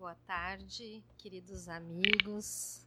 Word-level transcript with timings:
Boa 0.00 0.14
tarde, 0.26 1.04
queridos 1.18 1.68
amigos. 1.68 2.86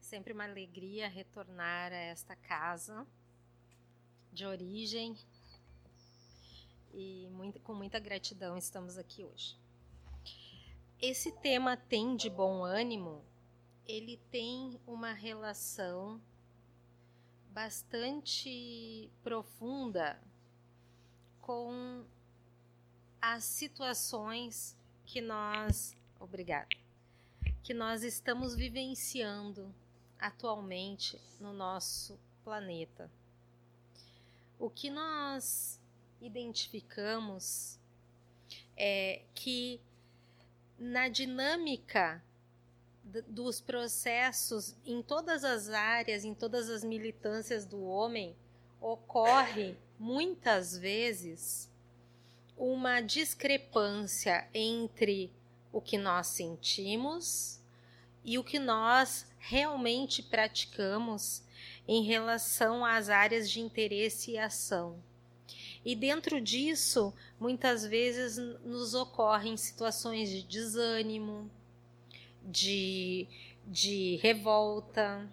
Sempre 0.00 0.32
uma 0.32 0.44
alegria 0.44 1.10
retornar 1.10 1.92
a 1.92 1.96
esta 1.96 2.34
casa 2.34 3.06
de 4.32 4.46
origem 4.46 5.14
e 6.94 7.28
muito, 7.32 7.60
com 7.60 7.74
muita 7.74 7.98
gratidão 7.98 8.56
estamos 8.56 8.96
aqui 8.96 9.26
hoje. 9.26 9.60
Esse 10.98 11.30
tema 11.30 11.76
tem 11.76 12.16
de 12.16 12.30
bom 12.30 12.64
ânimo, 12.64 13.22
ele 13.84 14.16
tem 14.30 14.80
uma 14.86 15.12
relação 15.12 16.18
bastante 17.50 19.12
profunda 19.22 20.18
com 21.42 22.06
as 23.20 23.44
situações 23.44 24.75
que 25.06 25.20
nós, 25.20 25.96
obrigada, 26.18 26.68
que 27.62 27.72
nós 27.72 28.02
estamos 28.02 28.54
vivenciando 28.54 29.72
atualmente 30.18 31.20
no 31.40 31.52
nosso 31.52 32.18
planeta. 32.42 33.10
O 34.58 34.68
que 34.68 34.90
nós 34.90 35.80
identificamos 36.20 37.78
é 38.76 39.22
que 39.34 39.80
na 40.78 41.08
dinâmica 41.08 42.22
dos 43.28 43.60
processos 43.60 44.76
em 44.84 45.00
todas 45.02 45.44
as 45.44 45.68
áreas, 45.68 46.24
em 46.24 46.34
todas 46.34 46.68
as 46.68 46.82
militâncias 46.82 47.64
do 47.64 47.82
homem, 47.84 48.36
ocorre 48.80 49.76
muitas 49.98 50.76
vezes 50.76 51.70
uma 52.56 53.00
discrepância 53.00 54.48
entre 54.54 55.30
o 55.72 55.80
que 55.80 55.98
nós 55.98 56.28
sentimos 56.28 57.60
e 58.24 58.38
o 58.38 58.44
que 58.44 58.58
nós 58.58 59.26
realmente 59.38 60.22
praticamos 60.22 61.42
em 61.86 62.02
relação 62.02 62.84
às 62.84 63.08
áreas 63.08 63.50
de 63.50 63.60
interesse 63.60 64.32
e 64.32 64.38
ação. 64.38 64.98
E 65.84 65.94
dentro 65.94 66.40
disso, 66.40 67.14
muitas 67.38 67.84
vezes 67.86 68.38
nos 68.64 68.94
ocorrem 68.94 69.56
situações 69.56 70.28
de 70.28 70.42
desânimo, 70.42 71.48
de, 72.42 73.28
de 73.66 74.16
revolta, 74.16 75.28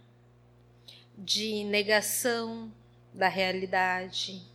de 1.17 1.63
negação 1.63 2.71
da 3.13 3.27
realidade 3.27 4.52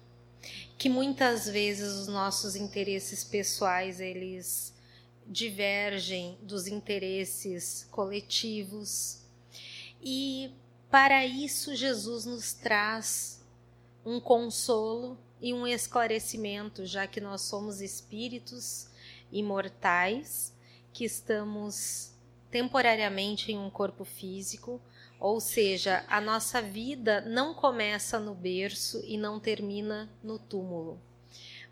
que 0.79 0.89
muitas 0.89 1.49
vezes 1.49 1.93
os 1.97 2.07
nossos 2.07 2.55
interesses 2.55 3.25
pessoais 3.25 3.99
eles 3.99 4.73
divergem 5.27 6.39
dos 6.41 6.69
interesses 6.69 7.87
coletivos. 7.91 9.25
E 10.01 10.53
para 10.89 11.27
isso 11.27 11.75
Jesus 11.75 12.25
nos 12.25 12.53
traz 12.53 13.45
um 14.07 14.21
consolo 14.21 15.19
e 15.41 15.53
um 15.53 15.67
esclarecimento, 15.67 16.87
já 16.87 17.09
que 17.09 17.21
nós 17.21 17.43
somos 17.43 17.81
espíritos 17.81 18.87
imortais 19.33 20.55
que 20.93 21.05
estamos 21.05 22.13
temporariamente 22.51 23.53
em 23.53 23.59
um 23.59 23.69
corpo 23.69 24.05
físico, 24.05 24.81
ou 25.19 25.41
seja, 25.41 26.05
a 26.09 26.21
nossa 26.21 26.63
vida 26.63 27.21
não 27.23 27.53
começa 27.55 28.19
no 28.21 28.35
berço 28.35 29.03
e 29.05 29.17
não 29.17 29.41
termina 29.41 30.09
no 30.23 30.39
túmulo. 30.39 31.01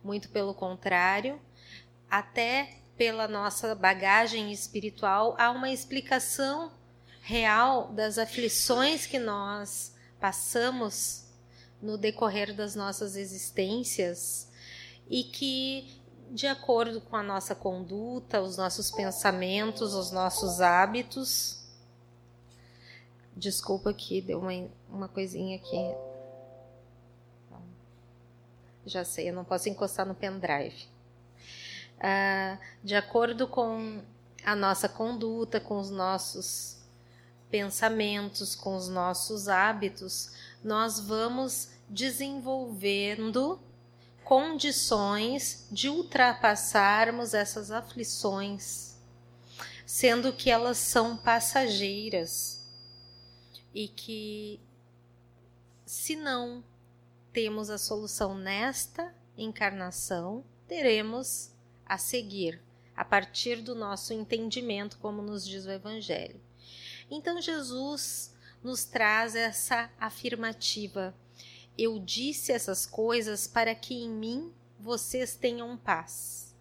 Muito 0.03 0.28
pelo 0.30 0.55
contrário, 0.55 1.41
até 2.11 2.78
pela 2.97 3.28
nossa 3.28 3.75
bagagem 3.75 4.53
espiritual, 4.53 5.34
há 5.38 5.50
uma 5.50 5.70
explicação 5.70 6.72
real 7.20 7.92
das 7.92 8.19
aflições 8.19 9.06
que 9.06 9.19
nós 9.19 9.94
passamos 10.19 11.26
no 11.81 11.98
decorrer 11.98 12.54
das 12.54 12.75
nossas 12.75 13.16
existências 13.16 14.50
e 15.09 15.25
que, 15.25 16.00
de 16.31 16.47
acordo 16.47 17.00
com 17.00 17.16
a 17.16 17.22
nossa 17.22 17.54
conduta, 17.54 18.41
os 18.41 18.56
nossos 18.56 18.91
pensamentos, 18.91 19.94
os 19.94 20.10
nossos 20.10 20.60
hábitos, 20.60 21.66
Desculpa 23.36 23.92
que 23.92 24.22
deu 24.22 24.38
uma, 24.38 24.66
uma 24.88 25.08
coisinha 25.08 25.56
aqui. 25.56 25.94
Já 28.86 29.04
sei, 29.04 29.28
eu 29.28 29.34
não 29.34 29.44
posso 29.44 29.69
encostar 29.69 30.06
no 30.06 30.14
pendrive. 30.14 30.88
Ah, 32.00 32.58
de 32.82 32.94
acordo 32.94 33.47
com 33.47 34.00
a 34.42 34.56
nossa 34.56 34.88
conduta, 34.88 35.60
com 35.60 35.78
os 35.78 35.91
nossos 35.91 36.78
pensamentos, 37.50 38.54
com 38.54 38.74
os 38.74 38.88
nossos 38.88 39.48
hábitos, 39.48 40.32
nós 40.64 40.98
vamos 40.98 41.72
desenvolvendo 41.91 43.60
condições 44.24 45.66
de 45.70 45.91
ultrapassarmos 45.91 47.34
essas 47.34 47.70
aflições, 47.70 48.97
sendo 49.84 50.32
que 50.32 50.50
elas 50.50 50.78
são 50.78 51.18
passageiras 51.18 52.56
e 53.76 53.88
que, 53.88 54.59
se 55.84 56.16
não 56.16 56.64
temos 57.31 57.69
a 57.69 57.76
solução 57.76 58.34
nesta 58.34 59.14
encarnação, 59.37 60.42
teremos 60.66 61.53
a 61.84 61.98
seguir, 61.98 62.59
a 62.97 63.04
partir 63.04 63.60
do 63.60 63.75
nosso 63.75 64.15
entendimento, 64.15 64.97
como 64.97 65.20
nos 65.20 65.47
diz 65.47 65.66
o 65.66 65.70
Evangelho. 65.70 66.41
Então, 67.10 67.38
Jesus 67.38 68.34
nos 68.65 68.86
traz 68.86 69.34
essa 69.34 69.91
afirmativa: 70.00 71.15
Eu 71.76 71.98
disse 71.98 72.53
essas 72.53 72.86
coisas 72.86 73.47
para 73.47 73.75
que 73.75 73.92
em 73.92 74.09
mim 74.09 74.54
vocês 74.81 75.36
tenham 75.36 75.76
paz. 75.76 76.56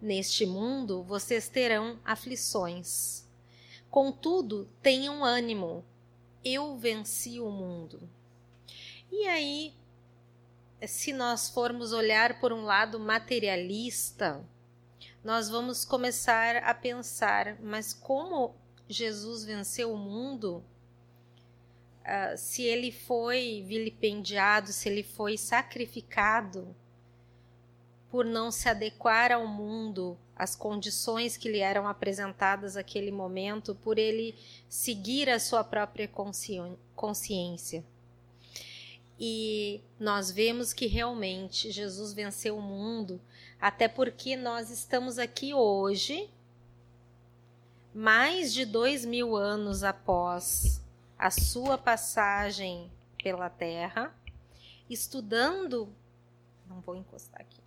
Neste 0.00 0.46
mundo 0.46 1.02
vocês 1.02 1.46
terão 1.46 2.00
aflições. 2.02 3.26
Contudo, 3.90 4.66
tenham 4.80 5.22
ânimo, 5.22 5.84
eu 6.46 6.76
venci 6.76 7.40
o 7.40 7.50
mundo. 7.50 8.08
E 9.10 9.26
aí, 9.26 9.74
se 10.86 11.12
nós 11.12 11.50
formos 11.50 11.92
olhar 11.92 12.38
por 12.38 12.52
um 12.52 12.62
lado 12.62 13.00
materialista, 13.00 14.44
nós 15.24 15.48
vamos 15.48 15.84
começar 15.84 16.56
a 16.58 16.72
pensar, 16.72 17.60
mas 17.60 17.92
como 17.92 18.54
Jesus 18.88 19.44
venceu 19.44 19.92
o 19.92 19.98
mundo? 19.98 20.64
Uh, 22.02 22.36
se 22.36 22.62
ele 22.62 22.92
foi 22.92 23.64
vilipendiado, 23.66 24.72
se 24.72 24.88
ele 24.88 25.02
foi 25.02 25.36
sacrificado 25.36 26.76
por 28.16 28.24
não 28.24 28.50
se 28.50 28.66
adequar 28.66 29.30
ao 29.30 29.46
mundo, 29.46 30.16
as 30.34 30.56
condições 30.56 31.36
que 31.36 31.50
lhe 31.50 31.58
eram 31.58 31.86
apresentadas 31.86 32.74
naquele 32.74 33.10
momento, 33.10 33.74
por 33.74 33.98
ele 33.98 34.34
seguir 34.70 35.28
a 35.28 35.38
sua 35.38 35.62
própria 35.62 36.08
consciência. 36.94 37.84
E 39.20 39.82
nós 40.00 40.30
vemos 40.30 40.72
que 40.72 40.86
realmente 40.86 41.70
Jesus 41.70 42.14
venceu 42.14 42.56
o 42.56 42.62
mundo, 42.62 43.20
até 43.60 43.86
porque 43.86 44.34
nós 44.34 44.70
estamos 44.70 45.18
aqui 45.18 45.52
hoje, 45.52 46.30
mais 47.92 48.50
de 48.50 48.64
dois 48.64 49.04
mil 49.04 49.36
anos 49.36 49.84
após 49.84 50.82
a 51.18 51.30
sua 51.30 51.76
passagem 51.76 52.90
pela 53.22 53.50
Terra, 53.50 54.10
estudando. 54.88 55.86
Não 56.66 56.80
vou 56.80 56.96
encostar 56.96 57.42
aqui. 57.42 57.65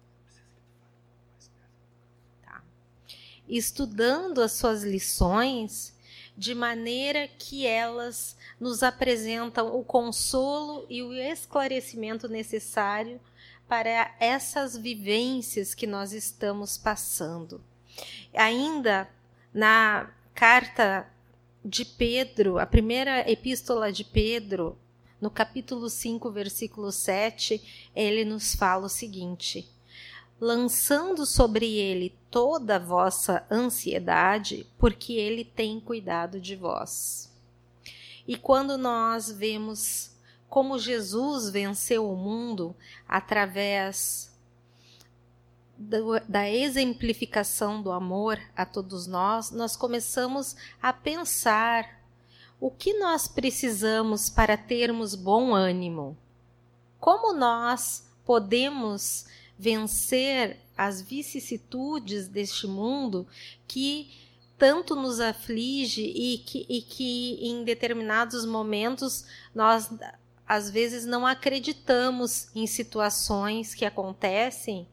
Estudando 3.50 4.42
as 4.42 4.52
suas 4.54 4.84
lições 4.84 5.98
de 6.38 6.56
maneira 6.56 7.28
que 7.28 7.66
elas 7.66 8.38
nos 8.60 8.84
apresentam 8.84 9.76
o 9.78 9.84
consolo 9.84 10.86
e 10.90 11.02
o 11.02 11.12
esclarecimento 11.14 12.30
necessário 12.30 13.20
para 13.68 14.16
essas 14.20 14.78
vivências 14.78 15.74
que 15.74 15.86
nós 15.86 16.14
estamos 16.14 16.78
passando. 16.78 17.62
Ainda 18.34 19.10
na 19.54 20.12
carta 20.34 21.12
de 21.64 21.84
Pedro, 21.84 22.58
a 22.58 22.66
primeira 22.66 23.30
epístola 23.30 23.92
de 23.92 24.04
Pedro, 24.04 24.78
no 25.20 25.30
capítulo 25.30 25.90
5, 25.90 26.32
versículo 26.32 26.92
7, 26.92 27.92
ele 27.94 28.24
nos 28.24 28.56
fala 28.56 28.86
o 28.86 28.90
seguinte: 28.90 29.70
lançando 30.40 31.26
sobre 31.26 31.66
ele 31.78 32.16
toda 32.32 32.78
a 32.78 32.80
vossa 32.80 33.46
ansiedade, 33.52 34.66
porque 34.78 35.14
ele 35.14 35.44
tem 35.44 35.80
cuidado 35.80 36.40
de 36.40 36.56
vós. 36.56 37.30
E 38.28 38.38
quando 38.38 38.78
nós 38.78 39.32
vemos 39.32 40.16
como 40.50 40.80
Jesus 40.80 41.50
venceu 41.50 42.10
o 42.10 42.16
mundo 42.16 42.76
através 43.08 44.30
da 46.28 46.50
exemplificação 46.50 47.82
do 47.82 47.92
amor 47.92 48.38
a 48.56 48.66
todos 48.66 49.08
nós, 49.08 49.52
nós 49.52 49.78
começamos 49.78 50.56
a 50.82 50.92
pensar 50.92 52.00
o 52.60 52.70
que 52.70 53.00
nós 53.00 53.28
precisamos 53.28 54.30
para 54.30 54.58
termos 54.58 55.16
bom 55.16 55.54
ânimo. 55.54 56.18
Como 57.00 57.32
nós 57.32 58.12
podemos 58.26 59.26
vencer 59.60 60.58
as 60.78 61.02
vicissitudes 61.02 62.30
deste 62.30 62.66
mundo 62.66 63.28
que 63.68 64.10
tanto 64.58 64.96
nos 64.96 65.20
aflige 65.20 66.02
e 66.02 66.38
que, 66.38 66.66
e 66.70 66.82
que 66.82 67.38
em 67.42 67.66
determinados 67.66 68.46
momentos 68.46 69.26
nós 69.54 69.90
às 70.48 70.72
vezes 70.72 71.06
não 71.06 71.28
acreditamos 71.28 72.50
em 72.56 72.66
situações 72.66 73.76
que 73.76 73.86
acontecem 73.86 74.88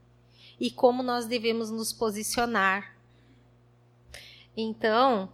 e 0.58 0.70
como 0.70 1.02
nós 1.02 1.26
devemos 1.26 1.70
nos 1.70 1.92
posicionar. 1.92 2.94
Então, 4.56 5.30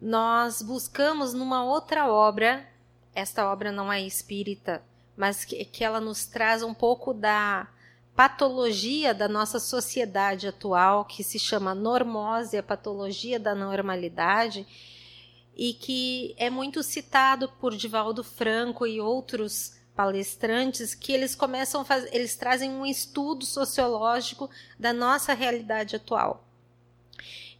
nós 0.00 0.60
buscamos 0.60 1.32
numa 1.32 1.64
outra 1.64 2.06
obra, 2.08 2.68
esta 3.14 3.50
obra 3.50 3.72
não 3.72 3.92
é 3.92 4.02
espírita, 4.02 4.82
mas 5.16 5.44
que, 5.44 5.64
que 5.64 5.82
ela 5.82 6.00
nos 6.00 6.26
traz 6.26 6.62
um 6.62 6.74
pouco 6.74 7.12
da 7.12 7.68
patologia 8.14 9.12
da 9.12 9.28
nossa 9.28 9.58
sociedade 9.58 10.46
atual, 10.46 11.04
que 11.04 11.24
se 11.24 11.38
chama 11.38 11.74
normose, 11.74 12.56
a 12.56 12.62
patologia 12.62 13.40
da 13.40 13.54
normalidade, 13.54 14.66
e 15.56 15.74
que 15.74 16.34
é 16.36 16.48
muito 16.48 16.82
citado 16.82 17.48
por 17.60 17.76
Divaldo 17.76 18.22
Franco 18.22 18.86
e 18.86 19.00
outros 19.00 19.76
palestrantes 19.94 20.94
que 20.94 21.12
eles 21.12 21.34
começam 21.34 21.80
a 21.80 21.84
fazer, 21.84 22.10
eles 22.12 22.34
trazem 22.34 22.70
um 22.70 22.84
estudo 22.84 23.44
sociológico 23.44 24.50
da 24.78 24.92
nossa 24.92 25.32
realidade 25.34 25.96
atual. 25.96 26.44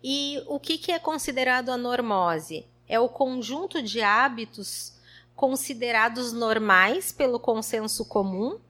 E 0.02 0.42
o 0.46 0.58
que, 0.58 0.76
que 0.76 0.92
é 0.92 0.98
considerado 0.98 1.70
a 1.70 1.76
normose? 1.76 2.66
É 2.88 2.98
o 3.00 3.08
conjunto 3.08 3.80
de 3.80 4.02
hábitos 4.02 4.92
considerados 5.34 6.32
normais 6.32 7.10
pelo 7.10 7.40
consenso 7.40 8.04
comum, 8.04 8.60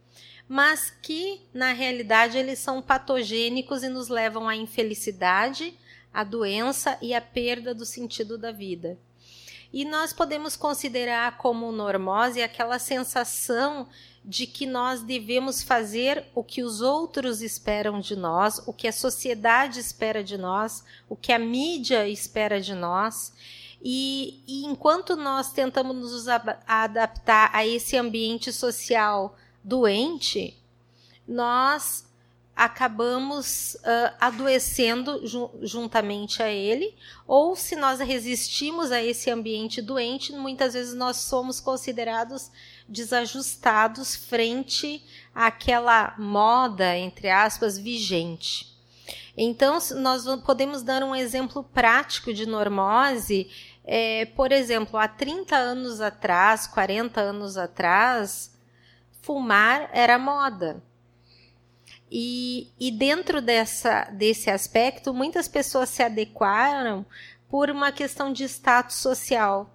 mas 0.49 0.91
que 0.91 1.41
na 1.53 1.73
realidade 1.73 2.37
eles 2.37 2.59
são 2.59 2.83
patogênicos 2.83 3.83
e 3.83 3.89
nos 3.89 4.09
levam 4.09 4.49
à 4.49 4.55
infelicidade, 4.55 5.75
à 6.13 6.23
doença 6.23 6.99
e 7.01 7.15
à 7.15 7.21
perda 7.21 7.75
do 7.75 7.85
sentido 7.85 8.37
da 8.37 8.53
vida. 8.53 8.99
E 9.73 9.85
nós 9.85 10.13
podemos 10.13 10.55
considerar 10.55 11.37
como 11.39 11.73
normose 11.73 12.41
aquela 12.41 12.79
sensação 12.79 13.89
de 14.25 14.47
que 14.47 14.67
nós 14.67 15.03
devemos 15.03 15.63
fazer 15.63 16.25
o 16.35 16.45
que 16.45 16.63
os 16.63 16.81
outros 16.81 17.43
esperam 17.43 17.99
de 17.99 18.15
nós, 18.15 18.63
o 18.67 18.73
que 18.73 18.87
a 18.87 18.93
sociedade 18.93 19.81
espera 19.81 20.23
de 20.23 20.39
nós, 20.39 20.85
o 21.09 21.17
que 21.17 21.33
a 21.33 21.39
mídia 21.39 22.09
espera 22.09 22.61
de 22.61 22.75
nós. 22.75 23.33
E, 23.83 24.43
e 24.47 24.65
enquanto 24.65 25.17
nós 25.17 25.53
tentamos 25.53 25.97
nos 25.97 26.29
adaptar 26.67 27.51
a 27.53 27.67
esse 27.67 27.97
ambiente 27.97 28.53
social 28.53 29.37
doente, 29.65 30.57
nós 31.27 32.05
acabamos 32.55 33.75
uh, 33.75 34.15
adoecendo 34.21 35.21
juntamente 35.63 36.41
a 36.43 36.49
ele, 36.49 36.95
ou 37.27 37.57
se 37.57 37.75
nós 37.75 37.99
resistimos 37.99 38.93
a 38.93 39.03
esse 39.03 39.29
ambiente 39.29 39.83
doente, 39.83 40.33
muitas 40.33 40.75
vezes 40.75 40.95
nós 40.95 41.17
somos 41.17 41.59
considerados 41.59 42.51
desajustados 42.89 44.15
frente 44.15 45.05
àquela 45.35 46.15
moda, 46.17 46.97
entre 46.97 47.29
aspas, 47.29 47.77
vigente. 47.77 48.73
Então, 49.37 49.79
nós 49.97 50.25
podemos 50.45 50.83
dar 50.83 51.03
um 51.03 51.15
exemplo 51.15 51.65
prático 51.65 52.33
de 52.33 52.47
normose. 52.47 53.51
É, 53.85 54.27
por 54.27 54.53
exemplo, 54.53 54.97
há 54.97 55.09
30 55.09 55.57
anos 55.57 56.01
atrás, 56.01 56.69
40 56.69 57.21
anos 57.21 57.57
atrás, 57.57 58.54
fumar 59.25 59.89
era 59.93 60.19
moda 60.19 60.83
e, 62.17 62.69
e 62.79 62.93
dentro 62.93 63.43
dessa, 63.43 64.05
desse 64.05 64.49
aspecto, 64.49 65.13
muitas 65.13 65.49
pessoas 65.49 65.89
se 65.89 66.01
adequaram 66.01 67.05
por 67.49 67.71
uma 67.71 67.91
questão 67.91 68.33
de 68.33 68.45
status 68.45 68.97
social. 68.97 69.69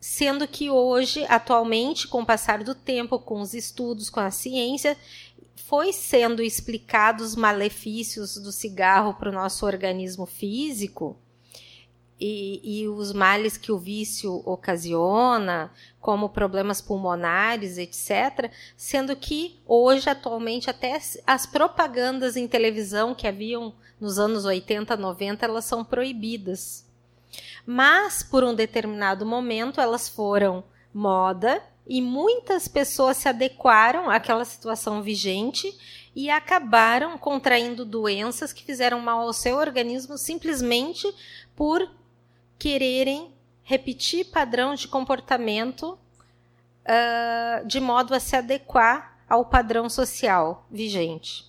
Sendo 0.00 0.46
que 0.46 0.70
hoje, 0.70 1.24
atualmente, 1.28 2.06
com 2.06 2.22
o 2.22 2.26
passar 2.26 2.62
do 2.62 2.76
tempo, 2.76 3.18
com 3.18 3.40
os 3.40 3.54
estudos, 3.54 4.08
com 4.08 4.20
a 4.20 4.30
ciência, 4.30 4.96
foi 5.56 5.92
sendo 5.92 6.42
explicados 6.42 7.30
os 7.30 7.36
malefícios 7.36 8.36
do 8.36 8.52
cigarro 8.52 9.14
para 9.14 9.30
o 9.30 9.34
nosso 9.34 9.66
organismo 9.66 10.26
físico 10.26 11.16
e, 12.20 12.82
e, 12.82 12.88
os 12.88 13.12
males 13.12 13.56
que 13.56 13.70
o 13.70 13.78
vício 13.78 14.42
ocasiona, 14.44 15.70
como 16.00 16.28
problemas 16.28 16.80
pulmonares, 16.80 17.78
etc., 17.78 18.50
sendo 18.76 19.14
que 19.14 19.60
hoje, 19.66 20.10
atualmente, 20.10 20.68
até 20.68 21.00
as 21.26 21.46
propagandas 21.46 22.36
em 22.36 22.48
televisão 22.48 23.14
que 23.14 23.26
haviam 23.26 23.72
nos 24.00 24.18
anos 24.18 24.44
80, 24.44 24.96
90, 24.96 25.46
elas 25.46 25.64
são 25.64 25.84
proibidas. 25.84 26.84
Mas, 27.64 28.22
por 28.22 28.42
um 28.42 28.54
determinado 28.54 29.24
momento, 29.24 29.80
elas 29.80 30.08
foram 30.08 30.64
moda 30.92 31.62
e 31.86 32.02
muitas 32.02 32.68
pessoas 32.68 33.16
se 33.16 33.28
adequaram 33.28 34.10
àquela 34.10 34.44
situação 34.44 35.02
vigente 35.02 35.74
e 36.14 36.28
acabaram 36.28 37.16
contraindo 37.16 37.84
doenças 37.84 38.52
que 38.52 38.64
fizeram 38.64 39.00
mal 39.00 39.20
ao 39.22 39.32
seu 39.32 39.56
organismo 39.56 40.18
simplesmente 40.18 41.06
por 41.56 41.88
quererem 42.58 43.32
repetir 43.62 44.26
padrão 44.26 44.74
de 44.74 44.88
comportamento 44.88 45.98
uh, 46.84 47.66
de 47.66 47.80
modo 47.80 48.14
a 48.14 48.20
se 48.20 48.34
adequar 48.34 49.18
ao 49.28 49.44
padrão 49.44 49.90
social 49.90 50.66
vigente. 50.70 51.44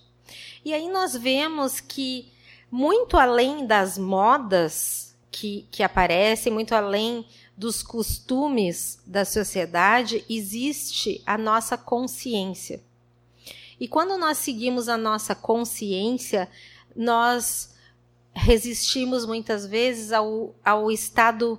E 0.64 0.74
aí 0.74 0.88
nós 0.88 1.16
vemos 1.16 1.80
que, 1.80 2.30
muito 2.70 3.16
além 3.16 3.66
das 3.66 3.96
modas 3.96 5.16
que, 5.30 5.66
que 5.70 5.82
aparecem, 5.82 6.52
muito 6.52 6.74
além 6.74 7.26
dos 7.56 7.82
costumes 7.82 9.02
da 9.06 9.24
sociedade, 9.24 10.24
existe 10.28 11.22
a 11.26 11.38
nossa 11.38 11.76
consciência. 11.76 12.82
E 13.78 13.88
quando 13.88 14.18
nós 14.18 14.38
seguimos 14.38 14.88
a 14.88 14.98
nossa 14.98 15.34
consciência, 15.34 16.50
nós 16.94 17.74
resistimos 18.32 19.26
muitas 19.26 19.66
vezes 19.66 20.12
ao, 20.12 20.54
ao 20.64 20.90
estado 20.90 21.58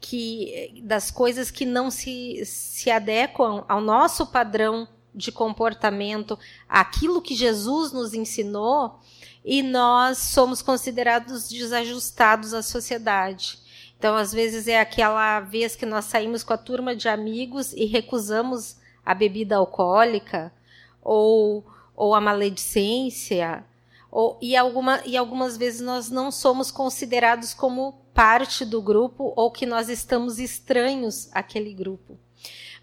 que 0.00 0.82
das 0.82 1.10
coisas 1.10 1.50
que 1.50 1.64
não 1.64 1.90
se, 1.90 2.44
se 2.44 2.90
adequam 2.90 3.64
ao 3.68 3.80
nosso 3.80 4.26
padrão 4.26 4.88
de 5.14 5.30
comportamento, 5.30 6.38
aquilo 6.68 7.22
que 7.22 7.34
Jesus 7.34 7.92
nos 7.92 8.14
ensinou, 8.14 8.98
e 9.44 9.62
nós 9.62 10.18
somos 10.18 10.62
considerados 10.62 11.48
desajustados 11.48 12.54
à 12.54 12.62
sociedade. 12.62 13.58
Então, 13.98 14.16
às 14.16 14.32
vezes 14.32 14.66
é 14.66 14.80
aquela 14.80 15.40
vez 15.40 15.76
que 15.76 15.86
nós 15.86 16.06
saímos 16.06 16.42
com 16.42 16.52
a 16.52 16.58
turma 16.58 16.96
de 16.96 17.08
amigos 17.08 17.72
e 17.72 17.84
recusamos 17.84 18.76
a 19.04 19.14
bebida 19.14 19.56
alcoólica 19.56 20.52
ou, 21.00 21.64
ou 21.94 22.14
a 22.14 22.20
maledicência 22.20 23.64
ou, 24.12 24.38
e, 24.42 24.54
alguma, 24.54 25.00
e 25.06 25.16
algumas 25.16 25.56
vezes 25.56 25.80
nós 25.80 26.10
não 26.10 26.30
somos 26.30 26.70
considerados 26.70 27.54
como 27.54 27.94
parte 28.12 28.62
do 28.62 28.82
grupo 28.82 29.32
ou 29.34 29.50
que 29.50 29.64
nós 29.64 29.88
estamos 29.88 30.38
estranhos 30.38 31.30
àquele 31.32 31.72
grupo. 31.72 32.18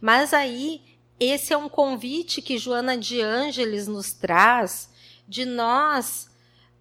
Mas 0.01 0.33
aí, 0.33 0.81
esse 1.19 1.53
é 1.53 1.57
um 1.57 1.69
convite 1.69 2.41
que 2.41 2.57
Joana 2.57 2.98
de 2.98 3.21
Ângeles 3.21 3.88
nos 3.88 4.12
traz 4.12 4.89
de 5.27 5.45
nós 5.45 6.31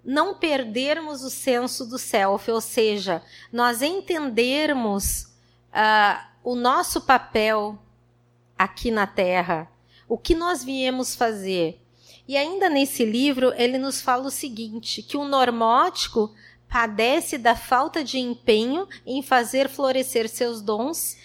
não 0.02 0.34
perdermos 0.34 1.22
o 1.22 1.28
senso 1.28 1.84
do 1.84 1.98
self, 1.98 2.50
ou 2.50 2.62
seja, 2.62 3.22
nós 3.52 3.82
entendermos 3.82 5.24
uh, 5.74 6.24
o 6.42 6.54
nosso 6.54 7.02
papel 7.02 7.78
aqui 8.56 8.90
na 8.90 9.06
Terra, 9.06 9.70
o 10.08 10.16
que 10.16 10.34
nós 10.34 10.64
viemos 10.64 11.14
fazer 11.14 11.82
e 12.28 12.36
ainda 12.36 12.68
nesse 12.68 13.06
livro, 13.06 13.54
ele 13.56 13.78
nos 13.78 14.02
fala 14.02 14.26
o 14.26 14.30
seguinte: 14.30 15.02
que 15.02 15.16
o 15.16 15.24
normótico 15.24 16.34
padece 16.68 17.38
da 17.38 17.56
falta 17.56 18.04
de 18.04 18.18
empenho 18.18 18.86
em 19.06 19.22
fazer 19.22 19.66
florescer 19.66 20.28
seus 20.28 20.60
dons 20.60 21.16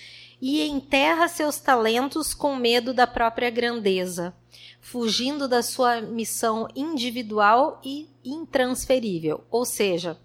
e 0.42 0.62
enterra 0.62 1.28
seus 1.28 1.60
talentos 1.60 2.34
com 2.34 2.56
medo 2.56 2.94
da 2.94 3.06
própria 3.06 3.50
grandeza, 3.50 4.34
fugindo 4.80 5.46
da 5.48 5.62
sua 5.62 6.00
missão 6.00 6.70
individual 6.74 7.82
e 7.84 8.10
intransferível. 8.24 9.44
Ou 9.52 9.66
seja, 9.66 10.18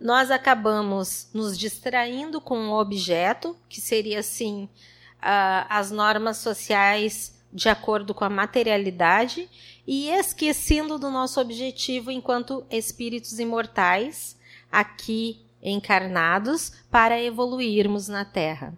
nós 0.00 0.30
acabamos 0.30 1.28
nos 1.34 1.58
distraindo 1.58 2.40
com 2.40 2.56
um 2.56 2.72
objeto, 2.72 3.56
que 3.68 3.80
seria 3.80 4.20
assim, 4.20 4.68
uh, 5.16 5.66
as 5.68 5.90
normas 5.90 6.36
sociais 6.36 7.35
de 7.52 7.68
acordo 7.68 8.12
com 8.12 8.24
a 8.24 8.30
materialidade 8.30 9.48
e 9.86 10.08
esquecendo 10.10 10.98
do 10.98 11.10
nosso 11.10 11.40
objetivo 11.40 12.10
enquanto 12.10 12.66
espíritos 12.70 13.38
imortais 13.38 14.36
aqui 14.70 15.40
encarnados 15.62 16.72
para 16.90 17.20
evoluirmos 17.20 18.08
na 18.08 18.24
Terra. 18.24 18.76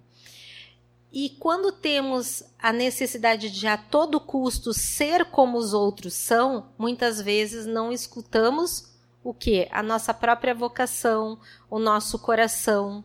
E 1.12 1.30
quando 1.30 1.72
temos 1.72 2.42
a 2.58 2.72
necessidade 2.72 3.50
de 3.50 3.66
a 3.66 3.76
todo 3.76 4.20
custo 4.20 4.74
ser 4.74 5.24
como 5.24 5.56
os 5.56 5.72
outros 5.72 6.12
são, 6.14 6.68
muitas 6.76 7.20
vezes 7.20 7.64
não 7.64 7.90
escutamos 7.90 8.92
o 9.24 9.32
que? 9.32 9.66
A 9.70 9.82
nossa 9.82 10.12
própria 10.12 10.54
vocação, 10.54 11.38
o 11.70 11.78
nosso 11.78 12.18
coração, 12.18 13.04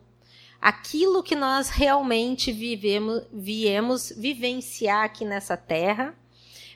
aquilo 0.64 1.22
que 1.22 1.36
nós 1.36 1.68
realmente 1.68 2.50
vivemos, 2.50 3.24
viemos 3.30 4.10
vivenciar 4.16 5.04
aqui 5.04 5.22
nessa 5.22 5.58
terra, 5.58 6.14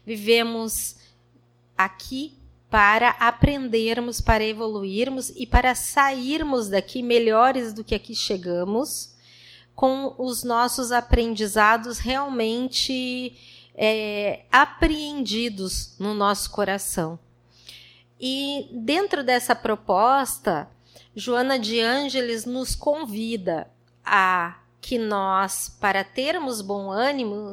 vivemos 0.05 0.97
aqui 1.75 2.37
para 2.69 3.09
aprendermos, 3.13 4.21
para 4.21 4.45
evoluirmos 4.45 5.31
e 5.31 5.47
para 5.47 5.75
sairmos 5.75 6.69
daqui 6.69 7.03
melhores 7.03 7.73
do 7.73 7.83
que 7.83 7.95
aqui 7.95 8.15
chegamos, 8.15 9.15
com 9.75 10.15
os 10.19 10.45
nossos 10.45 10.93
aprendizados 10.93 11.97
realmente 11.99 13.39
é, 13.75 14.45
apreendidos 14.53 15.99
no 15.99 16.13
nosso 16.13 16.51
coração. 16.51 17.19
E 18.21 18.69
dentro 18.71 19.25
dessa 19.25 19.55
proposta, 19.55 20.69
Joana 21.17 21.59
de 21.59 21.81
Ângeles 21.81 22.45
nos 22.45 22.75
convida 22.75 23.67
a 24.09 24.59
que 24.81 24.99
nós, 24.99 25.77
para 25.81 26.03
termos 26.03 26.61
bom 26.61 26.91
ânimo, 26.91 27.53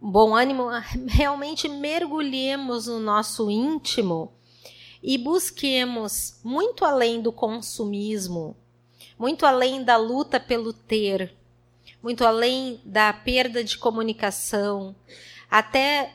bom 0.00 0.34
ânimo, 0.34 0.68
realmente 1.08 1.68
mergulhemos 1.68 2.86
no 2.86 3.00
nosso 3.00 3.50
íntimo 3.50 4.32
e 5.02 5.18
busquemos 5.18 6.38
muito 6.44 6.84
além 6.84 7.20
do 7.20 7.32
consumismo, 7.32 8.56
muito 9.18 9.44
além 9.44 9.82
da 9.82 9.96
luta 9.96 10.38
pelo 10.38 10.72
ter, 10.72 11.34
muito 12.02 12.24
além 12.24 12.80
da 12.84 13.12
perda 13.12 13.64
de 13.64 13.76
comunicação, 13.76 14.94
até 15.50 16.14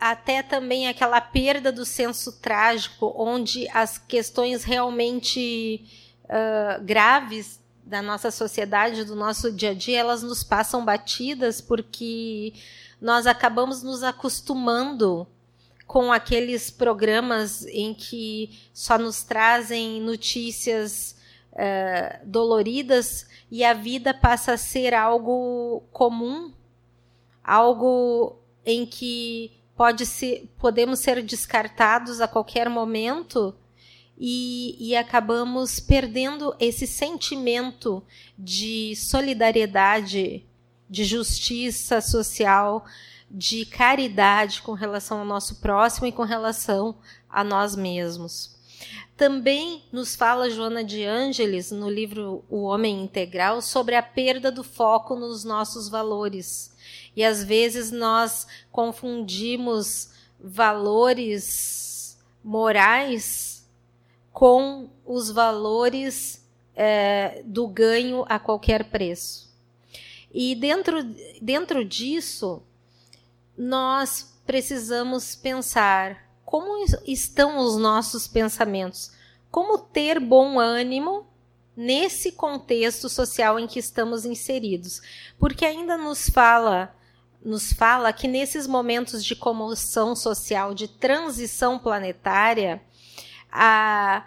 até 0.00 0.44
também 0.44 0.86
aquela 0.86 1.20
perda 1.20 1.72
do 1.72 1.84
senso 1.84 2.40
trágico, 2.40 3.12
onde 3.16 3.68
as 3.70 3.98
questões 3.98 4.62
realmente 4.62 5.84
uh, 6.24 6.80
graves 6.84 7.60
da 7.88 8.02
nossa 8.02 8.30
sociedade, 8.30 9.04
do 9.04 9.16
nosso 9.16 9.50
dia 9.50 9.70
a 9.70 9.74
dia, 9.74 9.98
elas 9.98 10.22
nos 10.22 10.44
passam 10.44 10.84
batidas 10.84 11.60
porque 11.60 12.52
nós 13.00 13.26
acabamos 13.26 13.82
nos 13.82 14.02
acostumando 14.02 15.26
com 15.86 16.12
aqueles 16.12 16.70
programas 16.70 17.64
em 17.66 17.94
que 17.94 18.60
só 18.74 18.98
nos 18.98 19.22
trazem 19.22 20.02
notícias 20.02 21.16
uh, 21.52 22.26
doloridas 22.26 23.26
e 23.50 23.64
a 23.64 23.72
vida 23.72 24.12
passa 24.12 24.52
a 24.52 24.58
ser 24.58 24.92
algo 24.92 25.82
comum, 25.90 26.52
algo 27.42 28.38
em 28.66 28.84
que 28.84 29.58
pode 29.74 30.04
ser, 30.04 30.46
podemos 30.58 30.98
ser 30.98 31.22
descartados 31.22 32.20
a 32.20 32.28
qualquer 32.28 32.68
momento 32.68 33.54
e, 34.18 34.76
e 34.80 34.96
acabamos 34.96 35.78
perdendo 35.78 36.54
esse 36.58 36.86
sentimento 36.86 38.02
de 38.36 38.96
solidariedade, 38.96 40.44
de 40.90 41.04
justiça 41.04 42.00
social, 42.00 42.84
de 43.30 43.64
caridade 43.64 44.60
com 44.62 44.72
relação 44.72 45.20
ao 45.20 45.24
nosso 45.24 45.60
próximo 45.60 46.06
e 46.06 46.12
com 46.12 46.24
relação 46.24 46.96
a 47.28 47.44
nós 47.44 47.76
mesmos. 47.76 48.56
Também 49.16 49.84
nos 49.92 50.16
fala 50.16 50.50
Joana 50.50 50.82
de 50.82 51.04
Ângeles, 51.04 51.70
no 51.70 51.90
livro 51.90 52.44
O 52.48 52.62
Homem 52.62 53.02
Integral, 53.02 53.60
sobre 53.60 53.94
a 53.94 54.02
perda 54.02 54.50
do 54.50 54.64
foco 54.64 55.14
nos 55.14 55.44
nossos 55.44 55.88
valores. 55.88 56.72
E 57.14 57.24
às 57.24 57.42
vezes 57.44 57.90
nós 57.90 58.46
confundimos 58.70 60.10
valores 60.40 62.16
morais 62.44 63.57
com 64.38 64.88
os 65.04 65.32
valores 65.32 66.48
é, 66.76 67.42
do 67.44 67.66
ganho 67.66 68.24
a 68.28 68.38
qualquer 68.38 68.84
preço. 68.84 69.52
E 70.32 70.54
dentro, 70.54 71.02
dentro 71.42 71.84
disso, 71.84 72.62
nós 73.56 74.38
precisamos 74.46 75.34
pensar 75.34 76.30
como 76.44 76.84
estão 77.04 77.58
os 77.58 77.76
nossos 77.78 78.28
pensamentos, 78.28 79.10
como 79.50 79.76
ter 79.76 80.20
bom 80.20 80.60
ânimo 80.60 81.26
nesse 81.76 82.30
contexto 82.30 83.08
social 83.08 83.58
em 83.58 83.66
que 83.66 83.80
estamos 83.80 84.24
inseridos, 84.24 85.02
porque 85.36 85.64
ainda 85.64 85.98
nos 85.98 86.30
fala 86.30 86.94
nos 87.44 87.72
fala 87.72 88.12
que 88.12 88.28
nesses 88.28 88.66
momentos 88.68 89.24
de 89.24 89.34
comoção 89.34 90.14
social, 90.14 90.74
de 90.74 90.86
transição 90.86 91.78
planetária, 91.78 92.82
a, 93.50 94.24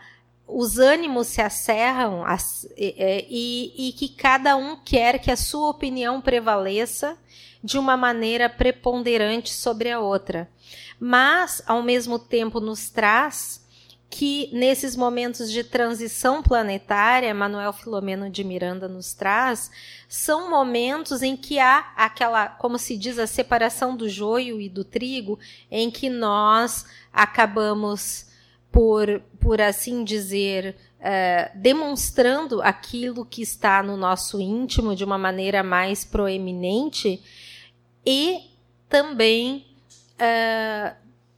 os 0.48 0.78
ânimos 0.78 1.28
se 1.28 1.42
acerram 1.42 2.26
as, 2.26 2.66
e, 2.76 3.26
e, 3.30 3.90
e 3.90 3.94
que 3.94 4.10
cada 4.10 4.56
um 4.56 4.76
quer 4.76 5.20
que 5.20 5.32
a 5.32 5.38
sua 5.38 5.70
opinião 5.70 6.20
prevaleça 6.22 7.18
de 7.64 7.78
uma 7.78 7.96
maneira 7.96 8.50
preponderante 8.50 9.54
sobre 9.54 9.92
a 9.92 10.00
outra. 10.00 10.50
Mas, 11.00 11.64
ao 11.66 11.82
mesmo 11.82 12.20
tempo, 12.20 12.60
nos 12.60 12.90
traz 12.90 13.62
que 14.12 14.50
nesses 14.52 14.94
momentos 14.94 15.50
de 15.50 15.64
transição 15.64 16.44
planetária, 16.44 17.34
Manuel 17.34 17.72
Filomeno 17.72 18.30
de 18.30 18.44
Miranda 18.44 18.90
nos 18.90 19.14
traz, 19.14 19.72
são 20.10 20.50
momentos 20.50 21.22
em 21.22 21.38
que 21.38 21.60
há 21.60 21.94
aquela, 21.96 22.50
como 22.50 22.78
se 22.78 22.98
diz, 22.98 23.18
a 23.18 23.26
separação 23.26 23.96
do 23.96 24.10
joio 24.10 24.60
e 24.60 24.68
do 24.68 24.84
trigo, 24.84 25.40
em 25.72 25.90
que 25.90 26.10
nós 26.10 26.86
acabamos 27.14 28.26
por, 28.72 29.22
por 29.40 29.60
assim 29.62 30.04
dizer, 30.04 30.76
uh, 31.00 31.58
demonstrando 31.60 32.62
aquilo 32.62 33.26
que 33.26 33.42
está 33.42 33.84
no 33.84 33.98
nosso 33.98 34.40
íntimo 34.40 34.96
de 34.96 35.04
uma 35.04 35.18
maneira 35.18 35.62
mais 35.62 36.06
proeminente 36.06 37.22
e 38.06 38.52
também 38.88 39.66
uh, 40.14 40.96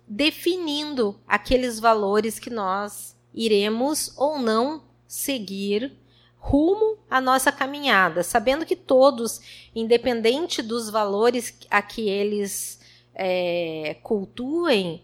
definindo 0.07 1.19
aqueles 1.27 1.79
valores 1.79 2.37
que 2.37 2.49
nós 2.49 3.15
iremos 3.33 4.13
ou 4.17 4.37
não 4.37 4.83
seguir 5.07 5.91
rumo 6.37 6.97
à 7.09 7.21
nossa 7.21 7.51
caminhada, 7.51 8.21
sabendo 8.21 8.65
que 8.65 8.75
todos, 8.75 9.39
independente 9.73 10.61
dos 10.61 10.89
valores 10.89 11.57
a 11.69 11.81
que 11.81 12.09
eles 12.09 12.79
é, 13.15 13.95
cultuem, 14.03 15.03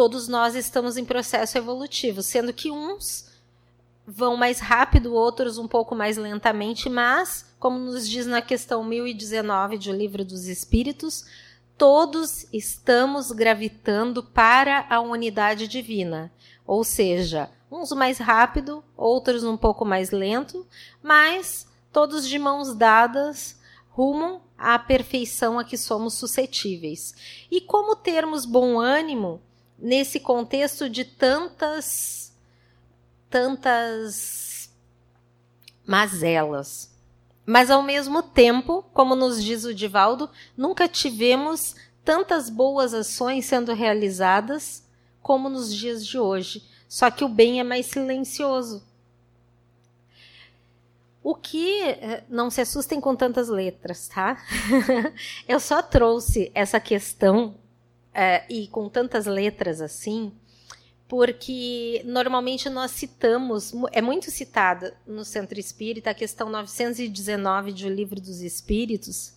todos 0.00 0.28
nós 0.28 0.54
estamos 0.54 0.96
em 0.96 1.04
processo 1.04 1.58
evolutivo, 1.58 2.22
sendo 2.22 2.54
que 2.54 2.70
uns 2.70 3.28
vão 4.06 4.34
mais 4.34 4.58
rápido, 4.58 5.12
outros 5.12 5.58
um 5.58 5.68
pouco 5.68 5.94
mais 5.94 6.16
lentamente, 6.16 6.88
mas, 6.88 7.54
como 7.58 7.78
nos 7.78 8.08
diz 8.08 8.24
na 8.24 8.40
questão 8.40 8.82
1019 8.82 9.76
do 9.76 9.92
Livro 9.92 10.24
dos 10.24 10.46
Espíritos, 10.46 11.26
todos 11.76 12.46
estamos 12.50 13.30
gravitando 13.30 14.22
para 14.22 14.86
a 14.88 15.02
unidade 15.02 15.68
divina. 15.68 16.32
Ou 16.66 16.82
seja, 16.82 17.50
uns 17.70 17.92
mais 17.92 18.16
rápido, 18.16 18.82
outros 18.96 19.44
um 19.44 19.58
pouco 19.58 19.84
mais 19.84 20.10
lento, 20.10 20.66
mas 21.02 21.68
todos 21.92 22.26
de 22.26 22.38
mãos 22.38 22.74
dadas 22.74 23.60
rumam 23.90 24.40
à 24.56 24.78
perfeição 24.78 25.58
a 25.58 25.64
que 25.64 25.76
somos 25.76 26.14
suscetíveis. 26.14 27.14
E 27.50 27.60
como 27.60 27.94
termos 27.94 28.46
bom 28.46 28.80
ânimo 28.80 29.42
nesse 29.80 30.20
contexto 30.20 30.88
de 30.88 31.04
tantas 31.04 32.32
tantas 33.28 34.70
mazelas? 35.86 36.90
Mas 37.46 37.70
ao 37.70 37.82
mesmo 37.82 38.22
tempo, 38.22 38.84
como 38.92 39.16
nos 39.16 39.42
diz 39.42 39.64
o 39.64 39.74
Divaldo, 39.74 40.30
nunca 40.56 40.86
tivemos 40.86 41.74
tantas 42.04 42.48
boas 42.48 42.94
ações 42.94 43.46
sendo 43.46 43.72
realizadas 43.72 44.84
como 45.22 45.48
nos 45.48 45.74
dias 45.74 46.06
de 46.06 46.18
hoje. 46.18 46.64
Só 46.88 47.10
que 47.10 47.24
o 47.24 47.28
bem 47.28 47.60
é 47.60 47.64
mais 47.64 47.86
silencioso. 47.86 48.84
O 51.22 51.34
que 51.34 51.82
eh, 51.82 52.24
não 52.28 52.50
se 52.50 52.60
assustem 52.60 53.00
com 53.00 53.14
tantas 53.14 53.48
letras, 53.48 54.08
tá? 54.08 54.42
Eu 55.46 55.60
só 55.60 55.82
trouxe 55.82 56.50
essa 56.54 56.80
questão 56.80 57.54
é, 58.12 58.44
e 58.52 58.66
com 58.68 58.88
tantas 58.88 59.26
letras 59.26 59.80
assim, 59.80 60.32
porque 61.08 62.02
normalmente 62.04 62.68
nós 62.68 62.92
citamos, 62.92 63.72
é 63.92 64.00
muito 64.00 64.30
citada 64.30 64.96
no 65.06 65.24
Centro 65.24 65.58
Espírita 65.58 66.10
a 66.10 66.14
questão 66.14 66.48
919 66.48 67.72
do 67.72 67.88
Livro 67.88 68.20
dos 68.20 68.40
Espíritos, 68.40 69.34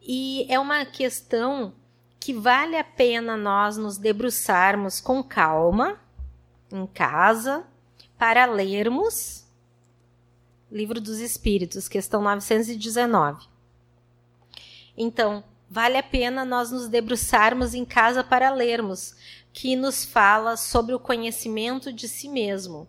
e 0.00 0.46
é 0.52 0.58
uma 0.58 0.84
questão 0.84 1.72
que 2.18 2.32
vale 2.32 2.76
a 2.76 2.84
pena 2.84 3.36
nós 3.36 3.76
nos 3.76 3.98
debruçarmos 3.98 5.00
com 5.00 5.22
calma 5.22 6.00
em 6.70 6.86
casa 6.86 7.64
para 8.16 8.46
lermos 8.46 9.42
Livro 10.70 11.00
dos 11.00 11.18
Espíritos, 11.18 11.86
questão 11.86 12.22
919. 12.22 13.46
Então, 14.96 15.44
vale 15.72 15.96
a 15.96 16.02
pena 16.02 16.44
nós 16.44 16.70
nos 16.70 16.86
debruçarmos 16.86 17.72
em 17.72 17.82
casa 17.82 18.22
para 18.22 18.50
lermos, 18.50 19.14
que 19.54 19.74
nos 19.74 20.04
fala 20.04 20.54
sobre 20.54 20.94
o 20.94 21.00
conhecimento 21.00 21.90
de 21.90 22.06
si 22.08 22.28
mesmo. 22.28 22.86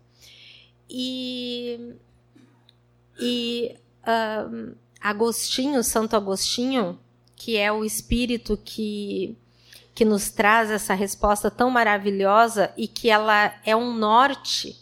E, 0.89 1.95
e 3.17 3.73
uh, 4.01 4.75
Agostinho, 4.99 5.81
Santo 5.81 6.17
Agostinho, 6.17 6.99
que 7.37 7.55
é 7.55 7.71
o 7.71 7.85
espírito 7.85 8.59
que, 8.61 9.37
que 9.95 10.03
nos 10.03 10.29
traz 10.29 10.69
essa 10.69 10.93
resposta 10.93 11.49
tão 11.49 11.69
maravilhosa 11.69 12.73
e 12.75 12.85
que 12.85 13.09
ela 13.09 13.55
é 13.63 13.73
um 13.73 13.93
norte 13.93 14.77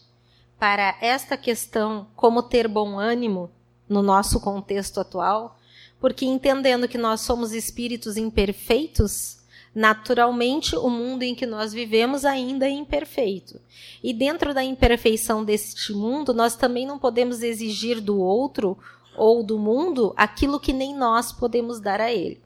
para 0.58 0.98
esta 1.02 1.38
questão, 1.38 2.08
como 2.16 2.42
ter 2.42 2.68
bom 2.68 2.98
ânimo 2.98 3.52
no 3.88 4.02
nosso 4.02 4.40
contexto 4.40 5.00
atual, 5.00 5.56
porque 6.02 6.26
entendendo 6.26 6.88
que 6.88 6.98
nós 6.98 7.22
somos 7.22 7.54
espíritos 7.54 8.18
imperfeitos, 8.18 9.38
naturalmente 9.74 10.76
o 10.76 10.90
mundo 10.90 11.22
em 11.22 11.36
que 11.36 11.46
nós 11.46 11.72
vivemos 11.72 12.26
ainda 12.26 12.66
é 12.66 12.72
imperfeito. 12.72 13.62
E 14.04 14.12
dentro 14.12 14.52
da 14.52 14.64
imperfeição 14.64 15.46
deste 15.46 15.94
mundo, 15.94 16.34
nós 16.34 16.56
também 16.56 16.88
não 16.88 16.98
podemos 16.98 17.44
exigir 17.44 18.02
do 18.02 18.20
outro 18.20 18.76
ou 19.16 19.44
do 19.44 19.60
mundo 19.60 20.12
aquilo 20.18 20.60
que 20.60 20.74
nem 20.74 20.96
nós 20.96 21.32
podemos 21.32 21.80
dar 21.80 22.02
a 22.02 22.12
ele. 22.12 22.42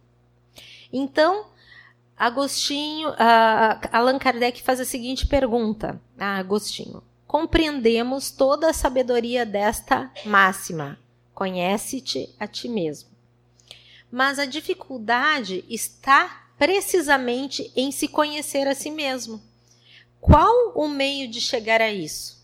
Então, 0.91 1.45
Agostinho, 2.17 3.09
uh, 3.09 3.87
Allan 3.91 4.19
Kardec 4.19 4.61
faz 4.61 4.81
a 4.81 4.85
seguinte 4.85 5.27
pergunta 5.27 5.99
a 6.19 6.37
Agostinho: 6.37 7.01
Compreendemos 7.25 8.31
toda 8.31 8.69
a 8.69 8.73
sabedoria 8.73 9.45
desta 9.45 10.11
máxima: 10.25 10.97
conhece-te 11.33 12.29
a 12.37 12.47
ti 12.47 12.67
mesmo. 12.67 13.14
Mas 14.11 14.39
a 14.39 14.45
dificuldade 14.45 15.63
está 15.69 16.47
precisamente 16.57 17.71
em 17.75 17.91
se 17.91 18.07
conhecer 18.07 18.67
a 18.67 18.75
si 18.75 18.89
mesmo. 18.89 19.41
Qual 20.21 20.71
o 20.75 20.87
meio 20.87 21.27
de 21.27 21.41
chegar 21.41 21.81
a 21.81 21.91
isso? 21.91 22.43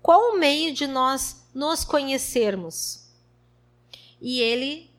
Qual 0.00 0.32
o 0.32 0.38
meio 0.38 0.72
de 0.74 0.86
nós 0.86 1.44
nos 1.54 1.84
conhecermos? 1.84 3.08
E 4.20 4.40
ele 4.40 4.90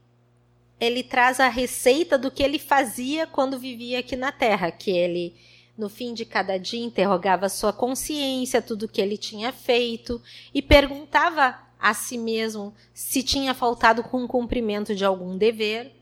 ele 0.80 1.02
traz 1.02 1.40
a 1.40 1.48
receita 1.48 2.18
do 2.18 2.30
que 2.30 2.44
ele 2.44 2.60
fazia 2.60 3.26
quando 3.26 3.58
vivia 3.58 4.00
aqui 4.00 4.18
na 4.18 4.34
Terra, 4.34 4.70
que 4.70 4.92
ele 4.92 5.34
no 5.78 5.90
fim 5.90 6.14
de 6.14 6.26
cada 6.26 6.58
dia 6.58 6.84
interrogava 6.84 7.50
sua 7.50 7.72
consciência, 7.72 8.62
tudo 8.62 8.88
que 8.88 9.02
ele 9.02 9.18
tinha 9.18 9.52
feito 9.52 10.22
e 10.54 10.62
perguntava 10.62 11.58
a 11.84 11.94
si 11.94 12.18
mesmo 12.18 12.74
se 12.94 13.22
tinha 13.22 13.54
faltado 13.54 14.04
com 14.04 14.24
o 14.24 14.28
cumprimento 14.28 14.96
de 14.96 15.04
algum 15.04 15.38
dever, 15.38 15.94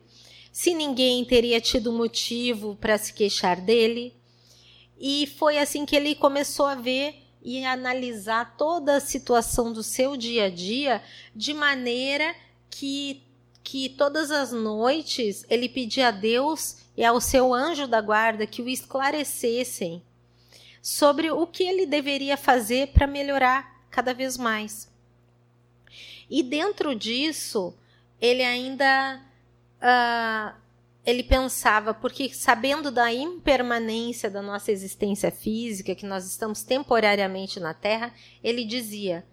se 0.52 0.76
ninguém 0.76 1.26
teria 1.26 1.60
tido 1.60 1.92
motivo 1.92 2.78
para 2.80 3.00
se 3.00 3.12
queixar 3.12 3.60
dele. 3.60 4.14
E 5.00 5.26
foi 5.40 5.58
assim 5.58 5.84
que 5.84 5.96
ele 5.96 6.14
começou 6.14 6.68
a 6.68 6.76
ver 6.76 7.16
e 7.42 7.66
analisar 7.66 8.56
toda 8.56 8.98
a 8.98 9.00
situação 9.00 9.74
do 9.74 9.82
seu 9.82 10.16
dia 10.16 10.46
a 10.46 10.50
dia 10.52 11.02
de 11.36 11.52
maneira 11.52 12.36
que 12.70 13.24
que 13.64 13.90
todas 13.90 14.32
as 14.32 14.52
noites 14.52 15.46
ele 15.48 15.70
pedia 15.70 16.08
a 16.08 16.12
Deus 16.12 16.78
e 16.98 17.06
ao 17.06 17.22
seu 17.22 17.54
anjo 17.54 17.88
da 17.88 18.02
guarda 18.02 18.46
que 18.46 18.62
o 18.62 18.68
esclarecessem 18.68 20.04
sobre 20.82 21.32
o 21.32 21.46
que 21.46 21.64
ele 21.64 21.86
deveria 21.86 22.36
fazer 22.36 22.88
para 22.88 23.06
melhorar 23.06 23.86
cada 23.90 24.14
vez 24.16 24.36
mais. 24.36 24.91
E 26.32 26.42
dentro 26.42 26.96
disso, 26.96 27.74
ele 28.22 28.42
ainda 28.42 29.22
uh, 29.82 30.62
ele 31.06 31.24
pensava, 31.24 31.94
porque 31.94 32.30
sabendo 32.30 32.90
da 32.90 33.12
impermanência 33.12 34.30
da 34.30 34.42
nossa 34.42 34.72
existência 34.72 35.32
física, 35.32 35.94
que 35.94 36.06
nós 36.06 36.26
estamos 36.26 36.64
temporariamente 36.64 37.60
na 37.60 37.74
Terra, 37.74 38.14
ele 38.44 38.64
dizia: 38.64 39.26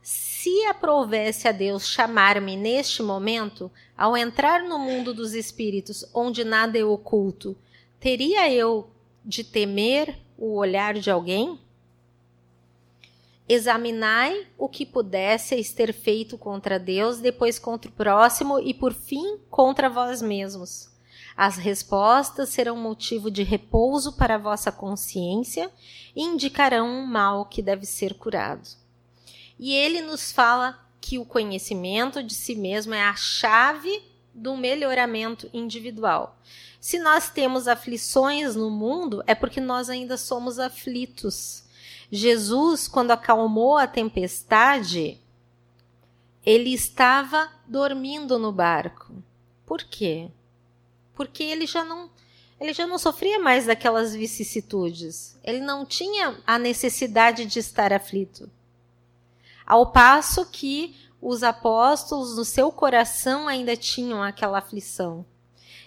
se 0.00 0.64
aprovesse 0.66 1.48
a 1.48 1.52
Deus 1.52 1.88
chamar-me 1.88 2.56
neste 2.56 3.02
momento, 3.02 3.70
ao 3.96 4.16
entrar 4.16 4.62
no 4.62 4.78
mundo 4.78 5.14
dos 5.14 5.32
espíritos, 5.34 6.04
onde 6.14 6.44
nada 6.44 6.78
é 6.78 6.84
oculto, 6.84 7.56
teria 7.98 8.52
eu 8.52 8.88
de 9.24 9.42
temer 9.42 10.18
o 10.36 10.56
olhar 10.56 10.94
de 10.94 11.10
alguém? 11.10 11.58
Examinai 13.48 14.46
o 14.56 14.68
que 14.68 14.86
pudesseis 14.86 15.72
ter 15.72 15.92
feito 15.92 16.38
contra 16.38 16.78
Deus, 16.78 17.18
depois 17.18 17.58
contra 17.58 17.90
o 17.90 17.94
próximo 17.94 18.58
e, 18.58 18.72
por 18.72 18.94
fim, 18.94 19.38
contra 19.50 19.90
vós 19.90 20.22
mesmos. 20.22 20.90
As 21.36 21.56
respostas 21.56 22.50
serão 22.50 22.76
motivo 22.76 23.30
de 23.30 23.42
repouso 23.42 24.12
para 24.12 24.36
a 24.36 24.38
vossa 24.38 24.70
consciência 24.70 25.70
e 26.14 26.22
indicarão 26.22 26.88
um 26.88 27.06
mal 27.06 27.44
que 27.46 27.60
deve 27.60 27.84
ser 27.84 28.14
curado. 28.14 28.68
E 29.58 29.74
ele 29.74 30.00
nos 30.00 30.30
fala 30.30 30.78
que 31.00 31.18
o 31.18 31.24
conhecimento 31.24 32.22
de 32.22 32.34
si 32.34 32.54
mesmo 32.54 32.94
é 32.94 33.02
a 33.02 33.14
chave 33.14 34.02
do 34.32 34.56
melhoramento 34.56 35.50
individual. 35.52 36.38
Se 36.80 36.98
nós 36.98 37.28
temos 37.28 37.68
aflições 37.68 38.54
no 38.54 38.70
mundo, 38.70 39.22
é 39.26 39.34
porque 39.34 39.60
nós 39.60 39.90
ainda 39.90 40.16
somos 40.16 40.58
aflitos. 40.58 41.63
Jesus, 42.14 42.86
quando 42.86 43.10
acalmou 43.10 43.76
a 43.76 43.88
tempestade, 43.88 45.20
ele 46.46 46.72
estava 46.72 47.50
dormindo 47.66 48.38
no 48.38 48.52
barco. 48.52 49.12
Por 49.66 49.82
quê? 49.82 50.30
Porque 51.12 51.42
ele 51.42 51.66
já 51.66 51.82
não 51.84 52.08
ele 52.60 52.72
já 52.72 52.86
não 52.86 52.98
sofria 52.98 53.40
mais 53.40 53.66
daquelas 53.66 54.14
vicissitudes. 54.14 55.36
Ele 55.42 55.58
não 55.58 55.84
tinha 55.84 56.40
a 56.46 56.56
necessidade 56.56 57.46
de 57.46 57.58
estar 57.58 57.92
aflito. 57.92 58.48
Ao 59.66 59.90
passo 59.90 60.46
que 60.46 60.96
os 61.20 61.42
apóstolos 61.42 62.36
no 62.36 62.44
seu 62.44 62.70
coração 62.70 63.48
ainda 63.48 63.76
tinham 63.76 64.22
aquela 64.22 64.58
aflição. 64.58 65.26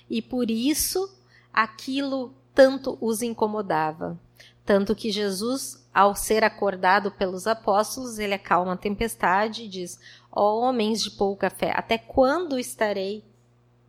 E 0.09 0.21
por 0.21 0.51
isso 0.51 1.09
aquilo 1.53 2.33
tanto 2.53 2.97
os 2.99 3.21
incomodava. 3.21 4.19
Tanto 4.67 4.93
que 4.93 5.09
Jesus, 5.09 5.87
ao 5.93 6.13
ser 6.13 6.43
acordado 6.43 7.09
pelos 7.09 7.47
apóstolos, 7.47 8.19
ele 8.19 8.33
acalma 8.33 8.73
a 8.73 8.77
tempestade 8.77 9.63
e 9.63 9.67
diz: 9.69 9.97
Ó 10.29 10.41
oh, 10.41 10.59
homens 10.59 11.01
de 11.01 11.11
pouca 11.11 11.49
fé, 11.49 11.71
até 11.73 11.97
quando 11.97 12.59
estarei 12.59 13.23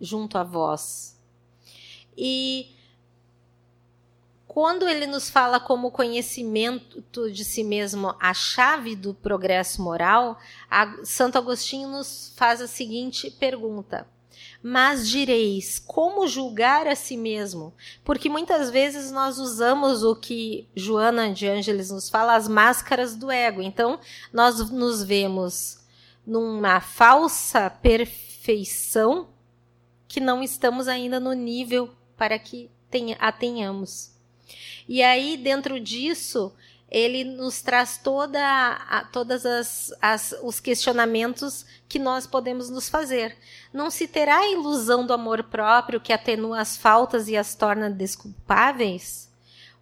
junto 0.00 0.38
a 0.38 0.44
vós? 0.44 1.20
E 2.16 2.76
quando 4.46 4.88
ele 4.88 5.08
nos 5.08 5.28
fala 5.28 5.58
como 5.58 5.90
conhecimento 5.90 7.02
de 7.28 7.44
si 7.44 7.64
mesmo 7.64 8.14
a 8.20 8.32
chave 8.32 8.94
do 8.94 9.12
progresso 9.12 9.82
moral, 9.82 10.38
Santo 11.02 11.38
Agostinho 11.38 11.88
nos 11.88 12.32
faz 12.36 12.60
a 12.60 12.68
seguinte 12.68 13.32
pergunta: 13.32 14.06
mas 14.62 15.09
direis, 15.09 15.79
como 15.79 16.27
julgar 16.27 16.87
a 16.87 16.94
si 16.94 17.16
mesmo? 17.16 17.72
Porque 18.05 18.29
muitas 18.29 18.70
vezes 18.70 19.11
nós 19.11 19.38
usamos 19.38 20.03
o 20.03 20.16
que 20.16 20.68
Joana 20.74 21.33
de 21.33 21.46
Ângeles 21.46 21.90
nos 21.90 22.09
fala, 22.09 22.35
as 22.35 22.48
máscaras 22.48 23.16
do 23.16 23.31
ego. 23.31 23.62
Então, 23.62 24.01
nós 24.33 24.70
nos 24.70 25.03
vemos 25.03 25.79
numa 26.27 26.81
falsa 26.81 27.70
perfeição 27.70 29.29
que 30.07 30.20
não 30.20 30.42
estamos 30.42 30.88
ainda 30.88 31.20
no 31.20 31.33
nível 31.33 31.90
para 32.16 32.38
que 32.38 32.70
a 33.18 33.31
tenhamos. 33.31 34.12
E 34.88 35.03
aí, 35.03 35.37
dentro 35.37 35.79
disso, 35.79 36.55
ele 36.90 37.22
nos 37.22 37.61
traz 37.61 37.98
toda 37.98 38.40
a, 38.40 39.05
todas 39.05 39.44
as, 39.44 39.92
as, 40.01 40.35
os 40.42 40.59
questionamentos 40.59 41.66
que 41.88 41.98
nós 41.98 42.27
podemos 42.27 42.70
nos 42.70 42.88
fazer. 42.88 43.37
Não 43.72 43.90
se 43.90 44.09
terá 44.09 44.38
a 44.38 44.51
ilusão 44.51 45.07
do 45.07 45.12
amor 45.12 45.44
próprio 45.44 46.01
que 46.01 46.12
atenua 46.12 46.61
as 46.61 46.77
faltas 46.77 47.29
e 47.29 47.37
as 47.37 47.55
torna 47.55 47.90
desculpáveis? 47.90 49.29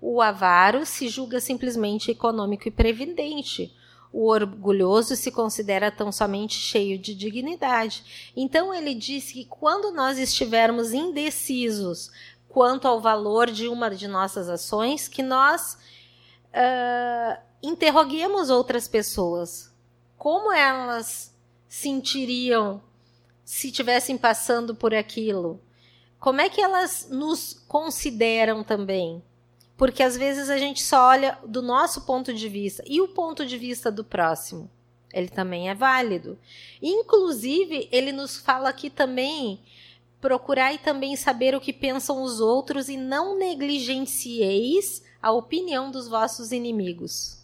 O 0.01 0.21
avaro 0.21 0.85
se 0.85 1.09
julga 1.09 1.41
simplesmente 1.41 2.11
econômico 2.11 2.67
e 2.67 2.73
previdente. 2.73 3.73
O 4.13 4.29
orgulhoso 4.29 5.15
se 5.15 5.31
considera 5.31 5.91
tão 5.91 6.11
somente 6.11 6.55
cheio 6.55 6.99
de 6.99 7.15
dignidade. 7.15 8.33
Então 8.37 8.75
ele 8.75 8.95
diz 8.95 9.31
que 9.31 9.45
quando 9.45 9.93
nós 9.93 10.19
estivermos 10.19 10.93
indecisos 10.93 12.11
quanto 12.49 12.89
ao 12.89 13.01
valor 13.01 13.51
de 13.51 13.69
uma 13.69 13.91
de 13.91 14.09
nossas 14.09 14.49
ações, 14.49 15.09
que 15.09 15.23
nós 15.23 15.77
uh, 16.57 17.41
interroguemos 17.63 18.51
outras 18.51 18.89
pessoas. 18.89 19.73
Como 20.17 20.53
elas 20.53 21.35
sentiriam 21.69 22.83
se 23.45 23.69
estivessem 23.69 24.17
passando 24.17 24.75
por 24.75 24.95
aquilo? 24.95 25.61
como 26.19 26.41
é 26.41 26.49
que 26.49 26.61
elas 26.61 27.09
nos 27.09 27.55
consideram 27.69 28.65
também? 28.65 29.23
Porque 29.77 30.03
às 30.03 30.17
vezes 30.17 30.49
a 30.49 30.59
gente 30.59 30.83
só 30.83 31.11
olha 31.11 31.39
do 31.47 31.63
nosso 31.63 32.01
ponto 32.01 32.33
de 32.33 32.49
vista 32.49 32.83
e 32.87 33.01
o 33.01 33.07
ponto 33.07 33.45
de 33.45 33.57
vista 33.59 33.93
do 33.93 34.03
próximo. 34.03 34.69
Ele 35.13 35.29
também 35.29 35.69
é 35.69 35.75
válido. 35.75 36.39
Inclusive, 36.83 37.89
ele 37.93 38.11
nos 38.11 38.39
fala 38.39 38.71
aqui 38.71 38.91
também 38.91 39.61
procurai 40.21 40.79
também 40.79 41.15
saber 41.15 41.55
o 41.55 41.61
que 41.61 41.73
pensam 41.73 42.23
os 42.23 42.41
outros 42.41 42.89
e 42.89 42.97
não 42.97 43.39
negligencieis 43.39 45.05
a 45.27 45.33
opinião 45.33 45.91
dos 45.91 46.07
vossos 46.07 46.53
inimigos. 46.53 47.43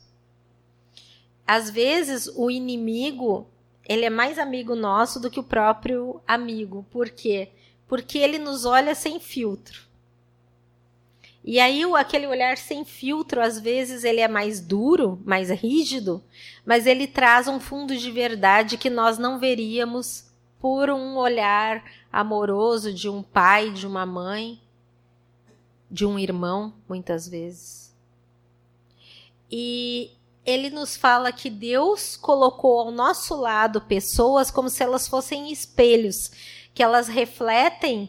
Às 1.45 1.69
vezes, 1.69 2.31
o 2.37 2.49
inimigo, 2.49 3.49
ele 3.89 4.05
é 4.05 4.11
mais 4.11 4.39
amigo 4.39 4.77
nosso 4.77 5.19
do 5.19 5.29
que 5.29 5.41
o 5.41 5.43
próprio 5.43 6.21
amigo. 6.25 6.87
Por 6.93 7.11
quê? 7.11 7.51
Porque 7.89 8.19
ele 8.19 8.39
nos 8.39 8.65
olha 8.65 8.95
sem 8.95 9.19
filtro. 9.19 9.83
E 11.45 11.59
aí, 11.59 11.83
aquele 11.97 12.29
olhar 12.29 12.57
sem 12.57 12.85
filtro, 12.85 13.43
às 13.43 13.59
vezes, 13.59 14.05
ele 14.05 14.21
é 14.21 14.29
mais 14.29 14.61
duro, 14.61 15.21
mais 15.25 15.51
rígido, 15.51 16.23
mas 16.65 16.87
ele 16.87 17.09
traz 17.09 17.49
um 17.49 17.59
fundo 17.59 17.97
de 17.97 18.13
verdade 18.13 18.79
que 18.79 18.91
nós 18.91 19.19
não 19.19 19.41
veríamos 19.41 20.31
por 20.61 20.89
um 20.89 21.17
olhar 21.17 21.83
amoroso 22.13 22.95
de 22.95 23.09
um 23.09 23.25
pai, 23.25 23.73
de 23.73 23.89
uma 23.89 24.07
mãe, 24.07 24.62
de 25.93 26.07
um 26.07 26.19
irmão, 26.19 26.73
muitas 26.89 27.29
vezes. 27.29 27.95
E 29.51 30.11
ele 30.45 30.71
nos 30.71 30.97
fala 30.97 31.31
que 31.31 31.51
Deus 31.51 32.17
colocou 32.17 32.81
ao 32.81 32.91
nosso 32.91 33.37
lado 33.37 33.83
pessoas 33.83 34.51
como 34.51 34.71
se 34.71 34.83
elas 34.83 35.07
fossem 35.07 35.53
espelhos, 35.53 36.31
que 36.73 36.83
elas 36.83 37.09
refletem 37.09 38.05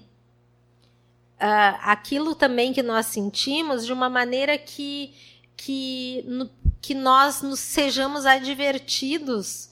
uh, 1.36 1.78
aquilo 1.82 2.34
também 2.34 2.72
que 2.72 2.82
nós 2.82 3.08
sentimos 3.08 3.86
de 3.86 3.92
uma 3.92 4.10
maneira 4.10 4.58
que, 4.58 5.14
que, 5.58 6.24
no, 6.26 6.50
que 6.82 6.96
nós 6.96 7.42
nos 7.42 7.60
sejamos 7.60 8.26
advertidos 8.26 9.70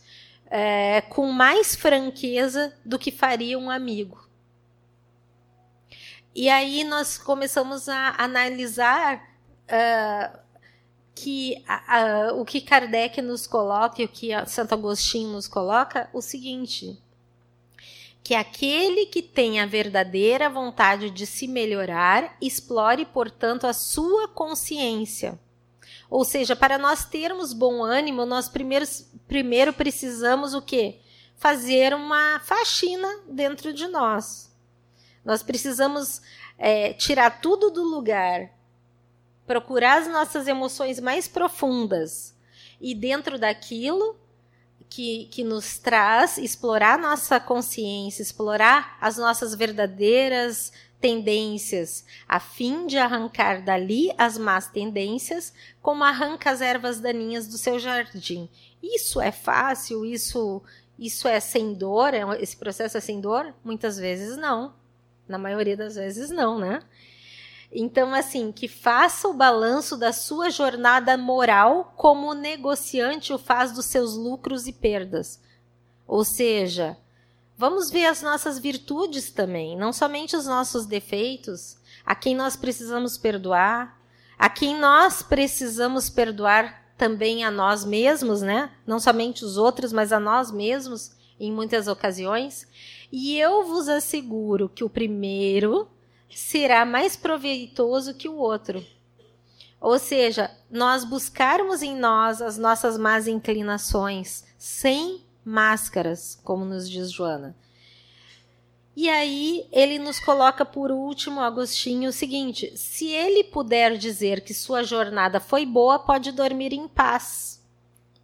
é, 0.47 0.99
com 0.99 1.31
mais 1.31 1.73
franqueza 1.73 2.75
do 2.83 2.99
que 2.99 3.09
faria 3.09 3.57
um 3.57 3.69
amigo. 3.69 4.29
E 6.33 6.49
aí 6.49 6.83
nós 6.83 7.17
começamos 7.17 7.89
a 7.89 8.15
analisar 8.17 9.17
uh, 9.67 10.39
que 11.13 11.63
uh, 11.67 12.39
o 12.39 12.45
que 12.45 12.61
Kardec 12.61 13.21
nos 13.21 13.45
coloca 13.45 14.01
e 14.01 14.05
o 14.05 14.09
que 14.09 14.29
Santo 14.47 14.73
Agostinho 14.73 15.31
nos 15.33 15.47
coloca, 15.47 16.09
o 16.13 16.21
seguinte: 16.21 16.97
que 18.23 18.33
aquele 18.33 19.07
que 19.07 19.21
tem 19.21 19.59
a 19.59 19.65
verdadeira 19.65 20.49
vontade 20.49 21.09
de 21.09 21.25
se 21.25 21.47
melhorar 21.47 22.37
explore, 22.41 23.05
portanto, 23.05 23.67
a 23.67 23.73
sua 23.73 24.27
consciência 24.27 25.39
ou 26.11 26.25
seja, 26.25 26.57
para 26.57 26.77
nós 26.77 27.05
termos 27.05 27.53
bom 27.53 27.81
ânimo, 27.81 28.25
nós 28.25 28.49
primeiro, 28.49 28.85
primeiro 29.29 29.71
precisamos 29.71 30.53
o 30.53 30.61
quê? 30.61 30.99
Fazer 31.37 31.93
uma 31.93 32.41
faxina 32.41 33.07
dentro 33.29 33.73
de 33.73 33.87
nós. 33.87 34.50
Nós 35.23 35.43
precisamos 35.43 36.21
é, 36.57 36.93
tirar 36.93 37.41
tudo 37.41 37.69
do 37.69 37.83
lugar, 37.83 38.49
procurar 39.45 40.01
as 40.01 40.07
nossas 40.07 40.47
emoções 40.47 40.99
mais 40.99 41.27
profundas 41.27 42.35
e 42.79 42.95
dentro 42.95 43.37
daquilo 43.37 44.15
que, 44.89 45.25
que 45.31 45.43
nos 45.43 45.77
traz 45.77 46.37
explorar 46.37 46.97
nossa 46.97 47.39
consciência, 47.39 48.21
explorar 48.21 48.97
as 48.99 49.17
nossas 49.17 49.55
verdadeiras 49.55 50.71
tendências, 50.99 52.05
a 52.27 52.39
fim 52.39 52.85
de 52.85 52.97
arrancar 52.97 53.63
dali 53.63 54.13
as 54.17 54.37
más 54.37 54.67
tendências, 54.67 55.51
como 55.81 56.03
arranca 56.03 56.51
as 56.51 56.61
ervas 56.61 56.99
daninhas 56.99 57.47
do 57.47 57.57
seu 57.57 57.79
jardim. 57.79 58.47
Isso 58.83 59.19
é 59.19 59.31
fácil? 59.31 60.05
Isso 60.05 60.61
isso 60.99 61.27
é 61.27 61.39
sem 61.39 61.73
dor? 61.73 62.13
É 62.13 62.21
esse 62.39 62.55
processo 62.55 62.95
é 62.95 63.01
sem 63.01 63.19
dor? 63.19 63.55
Muitas 63.63 63.97
vezes 63.97 64.37
não. 64.37 64.75
Na 65.31 65.37
maioria 65.37 65.75
das 65.75 65.95
vezes 65.95 66.29
não, 66.29 66.59
né? 66.59 66.81
Então, 67.71 68.13
assim, 68.13 68.51
que 68.51 68.67
faça 68.67 69.27
o 69.27 69.33
balanço 69.33 69.97
da 69.97 70.11
sua 70.11 70.49
jornada 70.49 71.17
moral 71.17 71.93
como 71.95 72.29
o 72.29 72.35
negociante 72.35 73.31
o 73.31 73.37
faz 73.37 73.71
dos 73.71 73.85
seus 73.85 74.15
lucros 74.15 74.67
e 74.67 74.73
perdas. 74.73 75.41
Ou 76.05 76.25
seja, 76.25 76.97
Vamos 77.61 77.91
ver 77.91 78.07
as 78.07 78.23
nossas 78.23 78.57
virtudes 78.57 79.29
também, 79.29 79.77
não 79.77 79.93
somente 79.93 80.35
os 80.35 80.47
nossos 80.47 80.87
defeitos, 80.87 81.77
a 82.03 82.15
quem 82.15 82.35
nós 82.35 82.55
precisamos 82.55 83.19
perdoar, 83.19 84.01
a 84.35 84.49
quem 84.49 84.75
nós 84.79 85.21
precisamos 85.21 86.09
perdoar 86.09 86.83
também 86.97 87.43
a 87.43 87.51
nós 87.51 87.85
mesmos, 87.85 88.41
né? 88.41 88.71
Não 88.83 88.99
somente 88.99 89.45
os 89.45 89.57
outros, 89.57 89.93
mas 89.93 90.11
a 90.11 90.19
nós 90.19 90.49
mesmos 90.49 91.11
em 91.39 91.51
muitas 91.51 91.87
ocasiões. 91.87 92.65
E 93.11 93.37
eu 93.37 93.65
vos 93.65 93.89
asseguro 93.89 94.69
que 94.69 94.83
o 94.83 94.89
primeiro 94.89 95.87
será 96.29 96.85
mais 96.85 97.15
proveitoso 97.15 98.13
que 98.13 98.29
o 98.29 98.35
outro. 98.35 98.85
Ou 99.81 99.97
seja, 99.99 100.49
nós 100.69 101.03
buscarmos 101.03 101.81
em 101.81 101.95
nós 101.95 102.41
as 102.41 102.57
nossas 102.57 102.97
más 102.97 103.27
inclinações 103.27 104.45
sem 104.57 105.23
máscaras, 105.43 106.39
como 106.43 106.63
nos 106.63 106.89
diz 106.89 107.11
Joana. 107.11 107.55
E 108.95 109.09
aí 109.09 109.67
ele 109.71 109.97
nos 109.97 110.19
coloca 110.19 110.63
por 110.63 110.91
último, 110.91 111.39
Agostinho, 111.39 112.09
o 112.09 112.13
seguinte: 112.13 112.71
se 112.77 113.07
ele 113.07 113.43
puder 113.43 113.97
dizer 113.97 114.41
que 114.41 114.53
sua 114.53 114.83
jornada 114.83 115.39
foi 115.39 115.65
boa, 115.65 115.97
pode 115.97 116.31
dormir 116.31 116.73
em 116.73 116.87
paz 116.87 117.61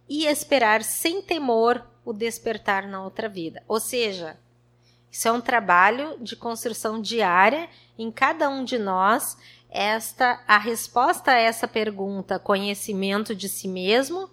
e 0.08 0.26
esperar 0.26 0.82
sem 0.82 1.20
temor 1.20 1.84
o 2.04 2.12
despertar 2.12 2.86
na 2.86 3.02
outra 3.02 3.28
vida. 3.28 3.62
Ou 3.66 3.80
seja, 3.80 4.38
isso 5.10 5.26
é 5.26 5.32
um 5.32 5.40
trabalho 5.40 6.16
de 6.20 6.36
construção 6.36 7.00
diária 7.00 7.68
em 7.98 8.10
cada 8.10 8.48
um 8.48 8.64
de 8.64 8.78
nós. 8.78 9.36
Esta 9.70 10.42
a 10.46 10.58
resposta 10.58 11.32
a 11.32 11.38
essa 11.38 11.66
pergunta, 11.66 12.38
conhecimento 12.38 13.34
de 13.34 13.48
si 13.48 13.68
mesmo, 13.68 14.30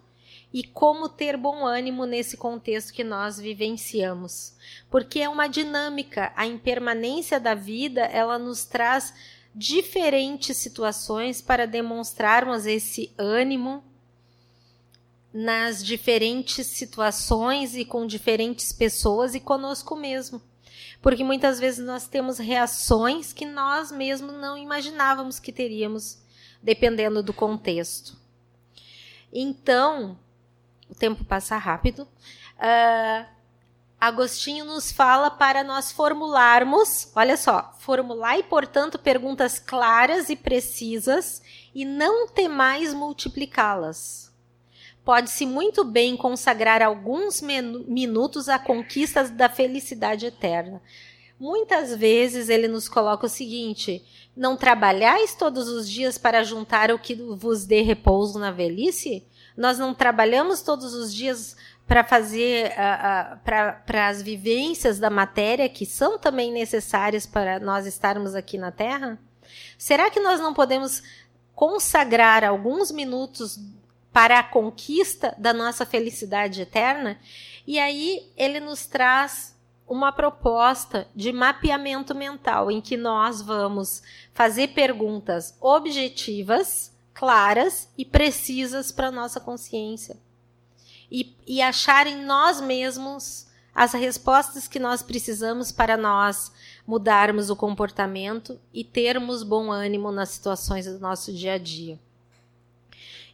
e 0.54 0.64
como 0.64 1.10
ter 1.10 1.36
bom 1.36 1.66
ânimo 1.66 2.06
nesse 2.06 2.38
contexto 2.38 2.94
que 2.94 3.04
nós 3.04 3.38
vivenciamos. 3.38 4.54
Porque 4.90 5.20
é 5.20 5.28
uma 5.28 5.48
dinâmica, 5.48 6.32
a 6.36 6.46
impermanência 6.46 7.40
da 7.40 7.54
vida, 7.54 8.02
ela 8.02 8.40
nos 8.40 8.64
traz 8.66 9.14
diferentes 9.54 10.56
situações 10.58 11.42
para 11.42 11.66
demonstrarmos 11.66 12.66
esse 12.66 13.14
ânimo 13.18 13.84
nas 15.34 15.84
diferentes 15.84 16.68
situações 16.68 17.76
e 17.76 17.84
com 17.84 18.08
diferentes 18.08 18.72
pessoas 18.72 19.36
e 19.36 19.40
conosco 19.42 19.96
mesmo. 19.96 20.42
Porque 21.02 21.24
muitas 21.24 21.60
vezes 21.60 21.86
nós 21.86 22.08
temos 22.08 22.38
reações 22.38 23.32
que 23.32 23.46
nós 23.46 23.92
mesmos 23.92 24.34
não 24.34 24.58
imaginávamos 24.58 25.40
que 25.40 25.52
teríamos, 25.52 26.20
dependendo 26.62 27.22
do 27.22 27.34
contexto. 27.34 28.18
Então, 29.32 30.18
o 30.90 30.96
tempo 30.96 31.24
passa 31.24 31.58
rápido. 31.58 32.08
Uh, 32.58 33.36
Agostinho 34.00 34.66
nos 34.66 34.92
fala 34.92 35.32
para 35.32 35.64
nós 35.64 35.92
formularmos, 35.92 37.12
olha 37.16 37.36
só, 37.36 37.74
formular 37.80 38.38
e, 38.38 38.44
portanto, 38.44 39.00
perguntas 39.00 39.58
claras 39.58 40.30
e 40.30 40.36
precisas 40.36 41.42
e 41.74 41.84
não 41.86 42.28
temais 42.28 42.94
multiplicá-las. 42.94 44.25
Pode-se 45.06 45.46
muito 45.46 45.84
bem 45.84 46.18
consagrar 46.18 46.82
alguns 46.82 47.40
minutos 47.40 48.50
à 48.50 48.58
conquista 48.58 49.24
da 49.26 49.48
felicidade 49.48 50.26
eterna. 50.26 50.82
Muitas 51.40 51.96
vezes 51.96 52.50
ele 52.50 52.68
nos 52.68 52.90
coloca 52.90 53.28
o 53.28 53.30
seguinte: 53.30 54.04
não 54.36 54.58
trabalhais 54.58 55.36
todos 55.36 55.68
os 55.68 55.88
dias 55.88 56.18
para 56.18 56.44
juntar 56.44 56.90
o 56.90 56.98
que 56.98 57.14
vos 57.14 57.66
dê 57.66 57.82
repouso 57.82 58.40
na 58.40 58.50
velhice? 58.52 59.24
Nós 59.56 59.78
não 59.78 59.94
trabalhamos 59.94 60.64
todos 60.64 60.96
os 60.96 61.14
dias 61.14 61.56
para 61.86 62.04
fazer 62.04 62.72
uh, 62.72 63.36
uh, 63.36 63.40
para 63.86 64.08
as 64.08 64.24
vivências 64.24 64.98
da 64.98 65.12
matéria 65.12 65.70
que 65.70 65.86
são 65.86 66.18
também 66.18 66.52
necessárias 66.52 67.28
para 67.28 67.60
nós 67.60 67.86
estarmos 67.86 68.34
aqui 68.34 68.58
na 68.58 68.72
Terra? 68.72 69.20
Será 69.78 70.10
que 70.10 70.20
nós 70.20 70.40
não 70.40 70.54
podemos 70.54 71.04
consagrar 71.54 72.44
alguns 72.44 72.92
minutos 72.92 73.60
para 74.16 74.40
a 74.40 74.44
conquista 74.44 75.36
da 75.38 75.52
nossa 75.52 75.86
felicidade 75.86 76.62
eterna? 76.62 77.20
E 77.68 77.78
aí 77.78 78.32
ele 78.38 78.62
nos 78.62 78.86
traz 78.86 79.54
uma 79.86 80.10
proposta 80.10 81.06
de 81.14 81.34
mapeamento 81.34 82.16
mental 82.16 82.72
em 82.72 82.80
que 82.80 82.96
nós 82.96 83.42
vamos 83.42 84.02
fazer 84.34 84.70
perguntas 84.70 85.58
objetivas 85.60 86.96
claras 87.14 87.90
e 87.98 88.06
precisas 88.06 88.90
para 88.90 89.12
nossa 89.12 89.42
consciência. 89.42 90.16
E, 91.12 91.36
e 91.46 91.62
achar 91.62 92.08
em 92.08 92.24
nós 92.24 92.62
mesmos 92.62 93.48
as 93.76 93.92
respostas 93.92 94.66
que 94.66 94.80
nós 94.80 95.04
precisamos 95.04 95.74
para 95.74 95.98
nós 95.98 96.54
mudarmos 96.88 97.50
o 97.50 97.56
comportamento 97.56 98.58
e 98.74 98.82
termos 98.82 99.44
bom 99.44 99.74
ânimo 99.74 100.10
nas 100.10 100.30
situações 100.30 100.86
do 100.86 101.00
nosso 101.00 101.34
dia 101.34 101.56
a 101.56 101.58
dia. 101.58 102.00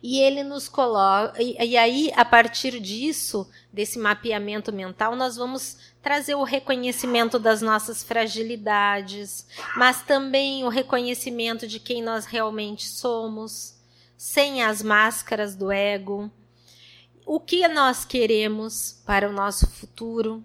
E 0.04 0.20
ele 0.20 0.44
nos 0.44 0.68
coloca, 0.68 1.42
e, 1.42 1.56
e 1.64 1.78
aí, 1.78 2.12
a 2.16 2.26
partir 2.26 2.80
disso, 2.80 3.48
desse 3.72 4.00
mapeamento 4.00 4.74
mental, 4.74 5.16
nós 5.16 5.36
vamos 5.36 5.78
trazer 6.02 6.34
o 6.34 6.44
reconhecimento 6.44 7.38
das 7.38 7.62
nossas 7.62 8.02
fragilidades, 8.02 9.46
mas 9.78 10.02
também 10.02 10.64
o 10.64 10.70
reconhecimento 10.70 11.68
de 11.68 11.80
quem 11.80 12.02
nós 12.02 12.26
realmente 12.26 12.88
somos, 12.88 13.76
sem 14.18 14.64
as 14.64 14.82
máscaras 14.82 15.56
do 15.56 15.72
ego. 15.72 16.32
O 17.24 17.40
que 17.40 17.68
nós 17.68 18.04
queremos 18.04 19.02
para 19.06 19.30
o 19.30 19.32
nosso 19.32 19.70
futuro? 19.70 20.44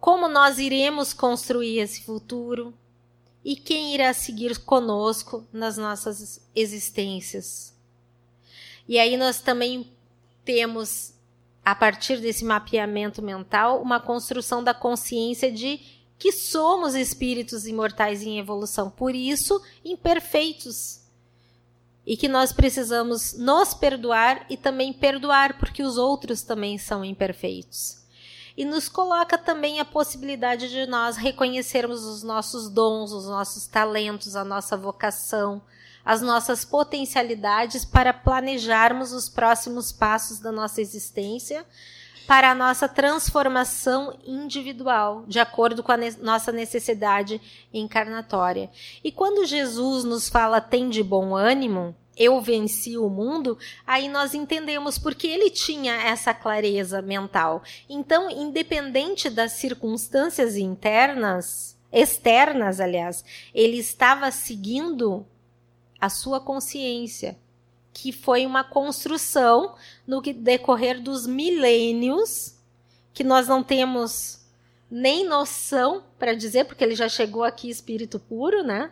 Como 0.00 0.26
nós 0.26 0.58
iremos 0.58 1.12
construir 1.12 1.78
esse 1.78 2.02
futuro? 2.02 2.74
E 3.44 3.54
quem 3.54 3.94
irá 3.94 4.12
seguir 4.12 4.58
conosco 4.58 5.46
nas 5.52 5.76
nossas 5.76 6.40
existências? 6.54 7.77
E 8.88 8.98
aí 8.98 9.16
nós 9.16 9.40
também 9.40 9.92
temos 10.44 11.12
a 11.64 11.74
partir 11.74 12.18
desse 12.18 12.46
mapeamento 12.46 13.20
mental, 13.20 13.82
uma 13.82 14.00
construção 14.00 14.64
da 14.64 14.72
consciência 14.72 15.52
de 15.52 15.78
que 16.18 16.32
somos 16.32 16.94
espíritos 16.94 17.66
imortais 17.66 18.22
em 18.22 18.38
evolução, 18.38 18.90
por 18.90 19.14
isso 19.14 19.62
imperfeitos. 19.84 21.02
E 22.06 22.16
que 22.16 22.26
nós 22.26 22.54
precisamos 22.54 23.34
nos 23.34 23.74
perdoar 23.74 24.46
e 24.48 24.56
também 24.56 24.94
perdoar, 24.94 25.58
porque 25.58 25.82
os 25.82 25.98
outros 25.98 26.42
também 26.42 26.78
são 26.78 27.04
imperfeitos. 27.04 27.98
E 28.56 28.64
nos 28.64 28.88
coloca 28.88 29.36
também 29.36 29.78
a 29.78 29.84
possibilidade 29.84 30.70
de 30.70 30.86
nós 30.86 31.18
reconhecermos 31.18 32.02
os 32.06 32.22
nossos 32.22 32.70
dons, 32.70 33.12
os 33.12 33.26
nossos 33.26 33.66
talentos, 33.66 34.34
a 34.34 34.42
nossa 34.42 34.74
vocação, 34.74 35.60
as 36.08 36.22
nossas 36.22 36.64
potencialidades 36.64 37.84
para 37.84 38.14
planejarmos 38.14 39.12
os 39.12 39.28
próximos 39.28 39.92
passos 39.92 40.38
da 40.38 40.50
nossa 40.50 40.80
existência 40.80 41.66
para 42.26 42.50
a 42.50 42.54
nossa 42.54 42.88
transformação 42.88 44.18
individual, 44.26 45.24
de 45.28 45.38
acordo 45.38 45.82
com 45.82 45.92
a 45.92 45.98
ne 45.98 46.10
nossa 46.22 46.50
necessidade 46.50 47.38
encarnatória. 47.74 48.70
E 49.04 49.12
quando 49.12 49.44
Jesus 49.44 50.02
nos 50.02 50.30
fala 50.30 50.62
tem 50.62 50.88
de 50.88 51.02
bom 51.02 51.36
ânimo, 51.36 51.94
eu 52.16 52.40
venci 52.40 52.96
o 52.96 53.10
mundo, 53.10 53.58
aí 53.86 54.08
nós 54.08 54.32
entendemos 54.32 54.98
porque 54.98 55.26
ele 55.26 55.50
tinha 55.50 55.92
essa 55.92 56.32
clareza 56.32 57.02
mental. 57.02 57.62
Então, 57.86 58.30
independente 58.30 59.28
das 59.28 59.52
circunstâncias 59.52 60.56
internas, 60.56 61.78
externas, 61.92 62.80
aliás, 62.80 63.22
ele 63.54 63.76
estava 63.76 64.30
seguindo 64.30 65.26
a 66.00 66.08
sua 66.08 66.40
consciência, 66.40 67.38
que 67.92 68.12
foi 68.12 68.46
uma 68.46 68.62
construção 68.62 69.74
no 70.06 70.20
decorrer 70.20 71.00
dos 71.02 71.26
milênios, 71.26 72.56
que 73.12 73.24
nós 73.24 73.48
não 73.48 73.62
temos 73.62 74.46
nem 74.90 75.24
noção 75.24 76.04
para 76.18 76.34
dizer, 76.34 76.64
porque 76.64 76.82
ele 76.82 76.94
já 76.94 77.08
chegou 77.08 77.44
aqui 77.44 77.68
espírito 77.68 78.18
puro, 78.18 78.62
né? 78.62 78.90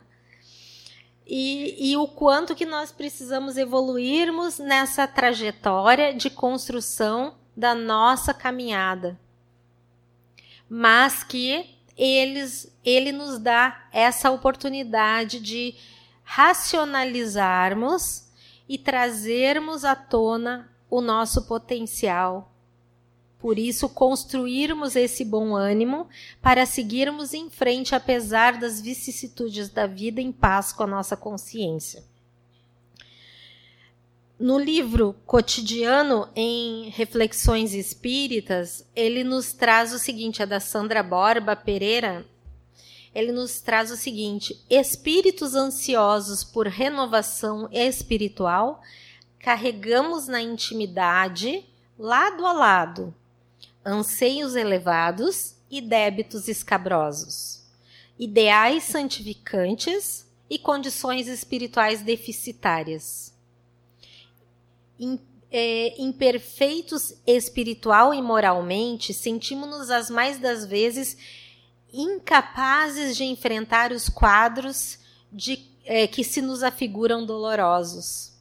E, 1.27 1.90
e, 1.90 1.97
o 1.97 2.07
quanto 2.07 2.55
que 2.55 2.64
nós 2.64 2.92
precisamos 2.92 3.57
evoluirmos 3.57 4.59
nessa 4.59 5.09
trajetória 5.09 6.14
de 6.14 6.31
construção 6.31 7.35
da 7.57 7.75
nossa 7.75 8.33
caminhada. 8.33 9.19
Mas 10.69 11.25
que 11.25 11.77
eles, 11.97 12.73
ele 12.85 13.11
nos 13.11 13.40
dá 13.40 13.88
essa 13.92 14.31
oportunidade 14.31 15.40
de 15.40 15.75
racionalizarmos 16.29 18.27
e 18.69 18.77
trazermos 18.77 19.85
à 19.85 19.95
tona 19.95 20.69
o 20.91 21.01
nosso 21.01 21.47
potencial. 21.47 22.53
Por 23.39 23.61
isso, 23.61 23.89
construirmos 23.89 24.97
esse 24.97 25.25
bom 25.25 25.55
ânimo 25.55 26.09
para 26.43 26.67
seguirmos 26.67 27.33
em 27.33 27.49
frente, 27.49 27.95
apesar 27.95 28.59
das 28.59 28.81
vicissitudes 28.81 29.69
da 29.69 29.87
vida, 29.87 30.21
em 30.21 30.33
paz 30.33 30.73
com 30.73 30.83
a 30.83 30.87
nossa 30.87 31.17
consciência. 31.17 32.03
No 34.39 34.59
livro 34.59 35.15
Cotidiano 35.25 36.29
em 36.35 36.91
Reflexões 36.91 37.73
Espíritas, 37.73 38.85
ele 38.97 39.23
nos 39.23 39.53
traz 39.53 39.93
o 39.93 39.99
seguinte: 39.99 40.43
é 40.43 40.47
da 40.47 40.59
Sandra 40.59 41.03
Borba 41.03 41.55
Pereira, 41.55 42.27
ele 43.17 43.33
nos 43.33 43.63
traz 43.63 43.91
o 43.91 43.97
seguinte: 43.97 44.63
espíritos 44.69 45.55
ansiosos 45.55 46.45
por 46.45 46.67
renovação 46.67 47.67
espiritual, 47.73 48.83
carregamos 49.39 50.29
na 50.29 50.43
intimidade, 50.43 51.65
lado 51.99 52.45
a 52.45 52.53
lado, 52.53 53.15
anseios 53.83 54.55
elevados 54.55 55.55
e 55.71 55.81
débitos 55.81 56.47
escabrosos, 56.47 57.63
ideais 58.19 58.83
santificantes 58.83 60.27
e 60.51 60.59
condições 60.59 61.27
espirituais 61.27 62.03
deficitárias. 62.03 63.35
É, 65.51 65.95
imperfeitos 66.03 67.15
espiritual 67.27 68.13
e 68.13 68.21
moralmente, 68.21 69.15
sentimos-nos 69.15 69.91
as 69.91 70.11
mais 70.11 70.39
das 70.39 70.67
vezes 70.67 71.17
incapazes 71.97 73.17
de 73.17 73.25
enfrentar 73.25 73.93
os 73.93 74.09
quadros 74.09 74.99
de, 75.33 75.59
é, 75.85 76.07
que 76.07 76.23
se 76.23 76.43
nos 76.43 76.63
afiguram 76.63 77.25
dolorosos. 77.25 78.37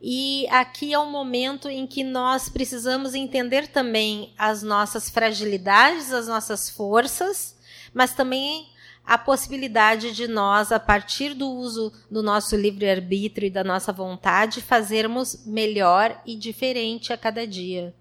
E 0.00 0.46
aqui 0.48 0.92
é 0.92 0.98
o 0.98 1.10
momento 1.10 1.68
em 1.68 1.86
que 1.86 2.04
nós 2.04 2.48
precisamos 2.48 3.14
entender 3.14 3.66
também 3.68 4.32
as 4.38 4.62
nossas 4.62 5.10
fragilidades, 5.10 6.12
as 6.12 6.28
nossas 6.28 6.70
forças, 6.70 7.56
mas 7.92 8.14
também 8.14 8.68
a 9.04 9.16
possibilidade 9.16 10.12
de 10.12 10.28
nós, 10.28 10.70
a 10.70 10.78
partir 10.78 11.34
do 11.34 11.48
uso 11.48 11.92
do 12.10 12.22
nosso 12.22 12.54
livre-arbítrio 12.54 13.46
e 13.46 13.50
da 13.50 13.64
nossa 13.64 13.90
vontade, 13.90 14.60
fazermos 14.60 15.46
melhor 15.46 16.20
e 16.26 16.36
diferente 16.36 17.12
a 17.12 17.16
cada 17.16 17.46
dia. 17.46 17.94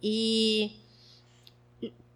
E 0.00 0.81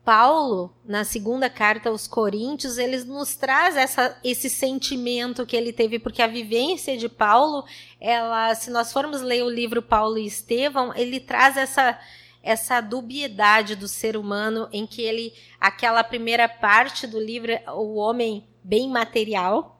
Paulo, 0.07 0.73
na 0.85 1.03
segunda 1.03 1.51
carta 1.51 1.89
aos 1.89 2.07
Coríntios, 2.07 2.79
ele 2.79 2.97
nos 3.03 3.35
traz 3.35 3.77
essa, 3.77 4.17
esse 4.23 4.49
sentimento 4.49 5.45
que 5.45 5.57
ele 5.57 5.73
teve, 5.73 5.99
porque 5.99 6.23
a 6.23 6.29
vivência 6.29 6.97
de 6.97 7.09
Paulo, 7.09 7.65
ela, 8.01 8.55
se 8.55 8.71
nós 8.71 8.93
formos 8.93 9.21
ler 9.21 9.43
o 9.43 9.51
livro 9.51 9.83
Paulo 9.83 10.17
e 10.17 10.25
Estevão, 10.25 10.95
ele 10.95 11.19
traz 11.19 11.57
essa, 11.57 11.99
essa 12.41 12.81
dubiedade 12.81 13.75
do 13.75 13.89
ser 13.89 14.17
humano, 14.17 14.69
em 14.73 14.87
que 14.87 15.03
ele, 15.03 15.35
aquela 15.61 16.05
primeira 16.05 16.49
parte 16.49 17.05
do 17.05 17.19
livro, 17.19 17.51
o 17.75 17.97
homem 17.97 18.47
bem 18.63 18.89
material, 18.89 19.76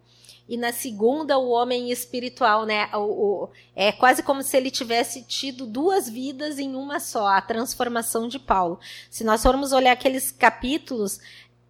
e 0.49 0.57
na 0.57 0.73
segunda 0.73 1.39
o 1.39 1.49
homem 1.49 1.91
espiritual, 1.91 2.65
né? 2.65 2.89
O, 2.95 2.99
o, 2.99 3.49
é 3.75 3.91
quase 3.91 4.23
como 4.23 4.43
se 4.43 4.57
ele 4.57 4.71
tivesse 4.71 5.23
tido 5.23 5.67
duas 5.67 6.09
vidas 6.09 6.59
em 6.59 6.75
uma 6.77 7.01
só, 7.01 7.27
a 7.27 7.41
transformação 7.41 8.29
de 8.29 8.39
Paulo. 8.39 8.79
Se 9.11 9.25
nós 9.25 9.43
formos 9.43 9.73
olhar 9.73 9.93
aqueles 9.93 10.31
capítulos, 10.31 11.21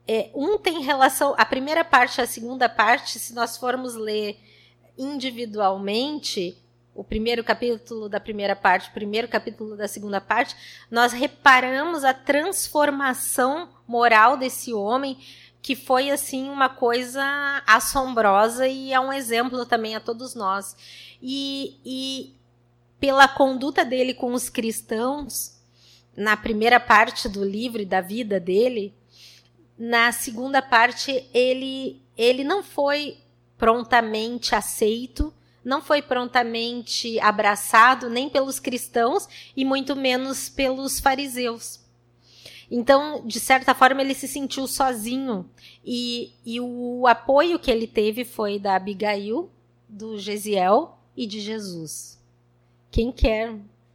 é, 0.06 0.30
um 0.34 0.58
tem 0.58 0.82
relação, 0.82 1.34
a 1.38 1.44
primeira 1.44 1.84
parte 1.84 2.18
e 2.18 2.22
a 2.22 2.26
segunda 2.26 2.68
parte, 2.68 3.18
se 3.18 3.34
nós 3.34 3.56
formos 3.56 3.94
ler 3.94 4.38
individualmente, 4.98 6.56
o 6.94 7.04
primeiro 7.04 7.44
capítulo 7.44 8.08
da 8.08 8.18
primeira 8.18 8.56
parte, 8.56 8.88
o 8.88 8.92
primeiro 8.92 9.28
capítulo 9.28 9.76
da 9.76 9.88
segunda 9.88 10.20
parte, 10.20 10.56
nós 10.90 11.12
reparamos 11.12 12.04
a 12.04 12.14
transformação 12.14 13.68
moral 13.86 14.36
desse 14.36 14.72
homem 14.72 15.18
que 15.66 15.74
foi 15.74 16.12
assim 16.12 16.48
uma 16.48 16.68
coisa 16.68 17.20
assombrosa 17.66 18.68
e 18.68 18.92
é 18.92 19.00
um 19.00 19.12
exemplo 19.12 19.66
também 19.66 19.96
a 19.96 20.00
todos 20.00 20.32
nós. 20.32 20.76
E, 21.20 21.80
e 21.84 22.36
pela 23.00 23.26
conduta 23.26 23.84
dele 23.84 24.14
com 24.14 24.32
os 24.32 24.48
cristãos, 24.48 25.60
na 26.16 26.36
primeira 26.36 26.78
parte 26.78 27.28
do 27.28 27.44
livro 27.44 27.82
e 27.82 27.84
da 27.84 28.00
vida 28.00 28.38
dele, 28.38 28.94
na 29.76 30.12
segunda 30.12 30.62
parte 30.62 31.28
ele, 31.34 32.00
ele 32.16 32.44
não 32.44 32.62
foi 32.62 33.18
prontamente 33.58 34.54
aceito, 34.54 35.34
não 35.64 35.82
foi 35.82 36.00
prontamente 36.00 37.18
abraçado 37.18 38.08
nem 38.08 38.28
pelos 38.28 38.60
cristãos 38.60 39.28
e 39.56 39.64
muito 39.64 39.96
menos 39.96 40.48
pelos 40.48 41.00
fariseus. 41.00 41.84
Então, 42.70 43.24
de 43.26 43.38
certa 43.38 43.74
forma, 43.74 44.02
ele 44.02 44.14
se 44.14 44.26
sentiu 44.26 44.66
sozinho. 44.66 45.48
E, 45.84 46.32
e 46.44 46.60
o 46.60 47.06
apoio 47.06 47.58
que 47.58 47.70
ele 47.70 47.86
teve 47.86 48.24
foi 48.24 48.58
da 48.58 48.74
Abigail, 48.74 49.50
do 49.88 50.18
Gesiel 50.18 50.98
e 51.16 51.26
de 51.26 51.40
Jesus. 51.40 52.20
Quem 52.90 53.12
quer 53.12 53.54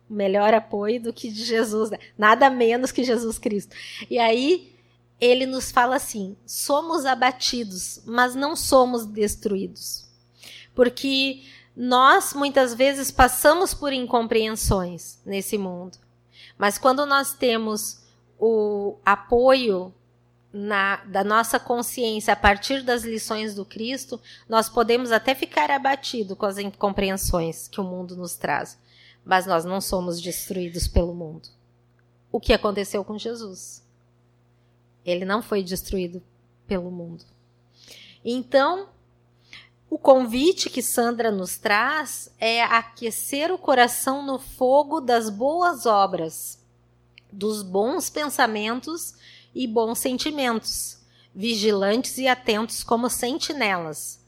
melhor 0.10 0.54
apoio 0.54 1.02
do 1.02 1.14
que 1.14 1.32
de 1.32 1.44
Jesus, 1.44 1.90
né? 1.90 1.98
nada 2.18 2.50
menos 2.50 2.92
que 2.92 3.04
Jesus 3.04 3.38
Cristo. 3.38 3.76
E 4.10 4.20
aí 4.20 4.74
ele 5.20 5.46
nos 5.46 5.72
fala 5.72 5.96
assim: 5.96 6.36
somos 6.46 7.06
abatidos, 7.06 8.02
mas 8.06 8.36
não 8.36 8.56
somos 8.56 9.06
destruídos. 9.06 10.10
Porque 10.74 11.44
nós 11.76 12.34
muitas 12.34 12.74
vezes 12.74 13.12
passamos 13.12 13.74
por 13.74 13.94
incompreensões 13.94 15.20
nesse 15.26 15.58
mundo. 15.58 15.98
Mas 16.58 16.78
quando 16.78 17.06
nós 17.06 17.34
temos 17.34 18.01
o 18.42 18.98
apoio 19.06 19.94
na, 20.52 20.98
da 21.06 21.24
nossa 21.24 21.60
consciência 21.60 22.34
a 22.34 22.36
partir 22.36 22.82
das 22.82 23.04
lições 23.04 23.54
do 23.54 23.64
Cristo, 23.64 24.20
nós 24.50 24.68
podemos 24.68 25.12
até 25.12 25.36
ficar 25.36 25.70
abatido 25.70 26.36
com 26.36 26.48
as 26.48 26.58
incompreensões 26.58 27.68
que 27.68 27.80
o 27.80 27.84
mundo 27.84 28.16
nos 28.16 28.36
traz, 28.36 28.80
mas 29.24 29.46
nós 29.46 29.64
não 29.64 29.80
somos 29.80 30.20
destruídos 30.20 30.88
pelo 30.88 31.14
mundo. 31.14 31.50
O 32.32 32.40
que 32.40 32.52
aconteceu 32.52 33.06
com 33.06 33.16
Jesus? 33.16 33.86
Ele 35.06 35.24
não 35.24 35.44
foi 35.44 35.62
destruído 35.62 36.22
pelo 36.68 36.90
mundo. 36.90 37.24
Então, 38.26 38.90
o 39.88 40.00
convite 40.00 40.70
que 40.70 40.82
Sandra 40.82 41.30
nos 41.30 41.58
traz 41.58 42.34
é 42.40 42.64
aquecer 42.64 43.52
o 43.52 43.58
coração 43.58 44.26
no 44.26 44.40
fogo 44.40 45.00
das 45.00 45.30
boas 45.30 45.86
obras, 45.86 46.61
dos 47.32 47.62
bons 47.62 48.10
pensamentos 48.10 49.16
e 49.54 49.68
bons 49.68 50.00
sentimentos, 50.00 51.00
vigilantes 51.34 52.18
e 52.18 52.28
atentos 52.28 52.84
como 52.84 53.10
sentinelas, 53.10 54.20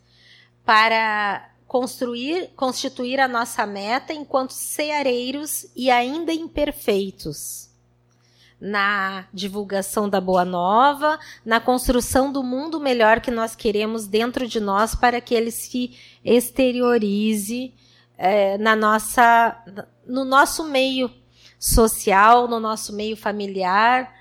para 0.65 1.49
construir, 1.67 2.51
constituir 2.55 3.19
a 3.19 3.27
nossa 3.27 3.65
meta 3.65 4.13
enquanto 4.13 4.51
ceareiros 4.51 5.65
e 5.75 5.89
ainda 5.89 6.31
imperfeitos. 6.31 7.69
Na 8.61 9.27
divulgação 9.33 10.07
da 10.07 10.21
boa 10.21 10.45
nova, 10.45 11.19
na 11.43 11.59
construção 11.59 12.31
do 12.31 12.41
mundo 12.43 12.79
melhor 12.79 13.19
que 13.19 13.31
nós 13.31 13.55
queremos 13.55 14.07
dentro 14.07 14.47
de 14.47 14.59
nós 14.59 14.95
para 14.95 15.19
que 15.19 15.33
ele 15.33 15.51
se 15.51 15.97
exteriorize 16.23 17.73
é, 18.17 18.57
na 18.57 18.75
nossa, 18.75 19.61
no 20.05 20.23
nosso 20.23 20.63
meio 20.65 21.11
social, 21.63 22.45
no 22.45 22.59
nosso 22.59 22.91
meio 22.91 23.15
familiar, 23.15 24.13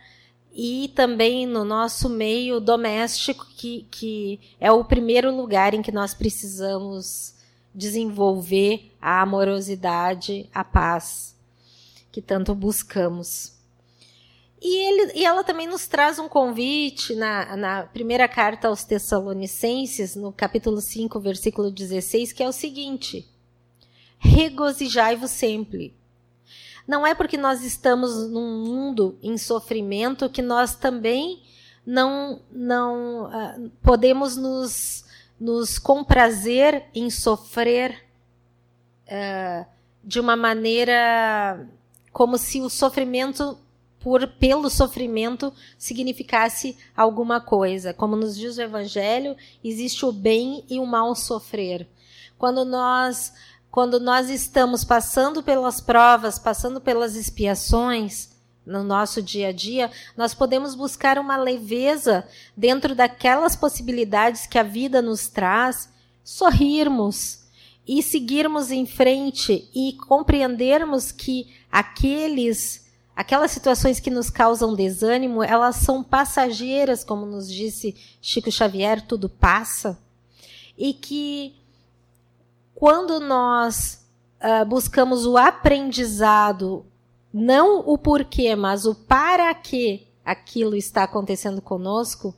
e 0.54 0.92
também 0.94 1.44
no 1.44 1.64
nosso 1.64 2.08
meio 2.08 2.60
doméstico, 2.60 3.44
que, 3.56 3.84
que 3.90 4.38
é 4.60 4.70
o 4.70 4.84
primeiro 4.84 5.34
lugar 5.34 5.74
em 5.74 5.82
que 5.82 5.90
nós 5.90 6.14
precisamos 6.14 7.34
desenvolver 7.74 8.92
a 9.00 9.22
amorosidade, 9.22 10.48
a 10.54 10.62
paz 10.62 11.34
que 12.12 12.22
tanto 12.22 12.54
buscamos. 12.54 13.54
E, 14.60 14.76
ele, 14.76 15.12
e 15.16 15.24
ela 15.24 15.42
também 15.42 15.66
nos 15.66 15.88
traz 15.88 16.20
um 16.20 16.28
convite 16.28 17.16
na, 17.16 17.56
na 17.56 17.82
primeira 17.82 18.28
carta 18.28 18.68
aos 18.68 18.84
Tessalonicenses, 18.84 20.14
no 20.14 20.30
capítulo 20.30 20.80
5, 20.80 21.18
versículo 21.18 21.72
16, 21.72 22.32
que 22.32 22.42
é 22.42 22.48
o 22.48 22.52
seguinte: 22.52 23.28
Regozijai-vos 24.18 25.32
sempre 25.32 26.00
não 26.86 27.06
é 27.06 27.14
porque 27.14 27.36
nós 27.36 27.62
estamos 27.62 28.30
num 28.30 28.64
mundo 28.64 29.18
em 29.22 29.38
sofrimento 29.38 30.28
que 30.28 30.42
nós 30.42 30.74
também 30.74 31.42
não, 31.86 32.40
não 32.50 33.26
uh, 33.26 33.70
podemos 33.82 34.36
nos, 34.36 35.04
nos 35.38 35.78
comprazer 35.78 36.84
em 36.94 37.10
sofrer 37.10 38.04
uh, 39.06 39.66
de 40.02 40.20
uma 40.20 40.36
maneira 40.36 41.66
como 42.12 42.36
se 42.36 42.60
o 42.60 42.68
sofrimento 42.68 43.58
por 43.98 44.26
pelo 44.26 44.68
sofrimento 44.68 45.52
significasse 45.78 46.76
alguma 46.96 47.40
coisa. 47.40 47.94
Como 47.94 48.16
nos 48.16 48.36
diz 48.36 48.58
o 48.58 48.62
evangelho, 48.62 49.36
existe 49.62 50.04
o 50.04 50.12
bem 50.12 50.64
e 50.68 50.80
o 50.80 50.86
mal 50.86 51.14
sofrer. 51.14 51.88
Quando 52.36 52.64
nós 52.64 53.32
quando 53.72 53.98
nós 53.98 54.28
estamos 54.28 54.84
passando 54.84 55.42
pelas 55.42 55.80
provas, 55.80 56.38
passando 56.38 56.78
pelas 56.78 57.16
expiações 57.16 58.28
no 58.66 58.84
nosso 58.84 59.22
dia 59.22 59.48
a 59.48 59.52
dia, 59.52 59.90
nós 60.14 60.34
podemos 60.34 60.74
buscar 60.74 61.18
uma 61.18 61.38
leveza 61.38 62.28
dentro 62.54 62.94
daquelas 62.94 63.56
possibilidades 63.56 64.46
que 64.46 64.58
a 64.58 64.62
vida 64.62 65.00
nos 65.00 65.26
traz, 65.26 65.88
sorrirmos 66.22 67.44
e 67.88 68.02
seguirmos 68.02 68.70
em 68.70 68.84
frente 68.84 69.66
e 69.74 69.94
compreendermos 69.94 71.10
que 71.10 71.48
aqueles 71.72 72.82
aquelas 73.16 73.52
situações 73.52 73.98
que 73.98 74.10
nos 74.10 74.28
causam 74.28 74.74
desânimo, 74.74 75.42
elas 75.42 75.76
são 75.76 76.02
passageiras, 76.02 77.02
como 77.02 77.24
nos 77.24 77.50
disse 77.50 77.96
Chico 78.20 78.52
Xavier, 78.52 79.00
tudo 79.00 79.30
passa. 79.30 79.98
E 80.76 80.92
que 80.92 81.61
quando 82.82 83.20
nós 83.20 84.04
uh, 84.42 84.66
buscamos 84.66 85.24
o 85.24 85.36
aprendizado, 85.36 86.84
não 87.32 87.78
o 87.78 87.96
porquê, 87.96 88.56
mas 88.56 88.84
o 88.84 88.92
para 88.92 89.54
que 89.54 90.08
aquilo 90.24 90.74
está 90.74 91.04
acontecendo 91.04 91.62
conosco, 91.62 92.34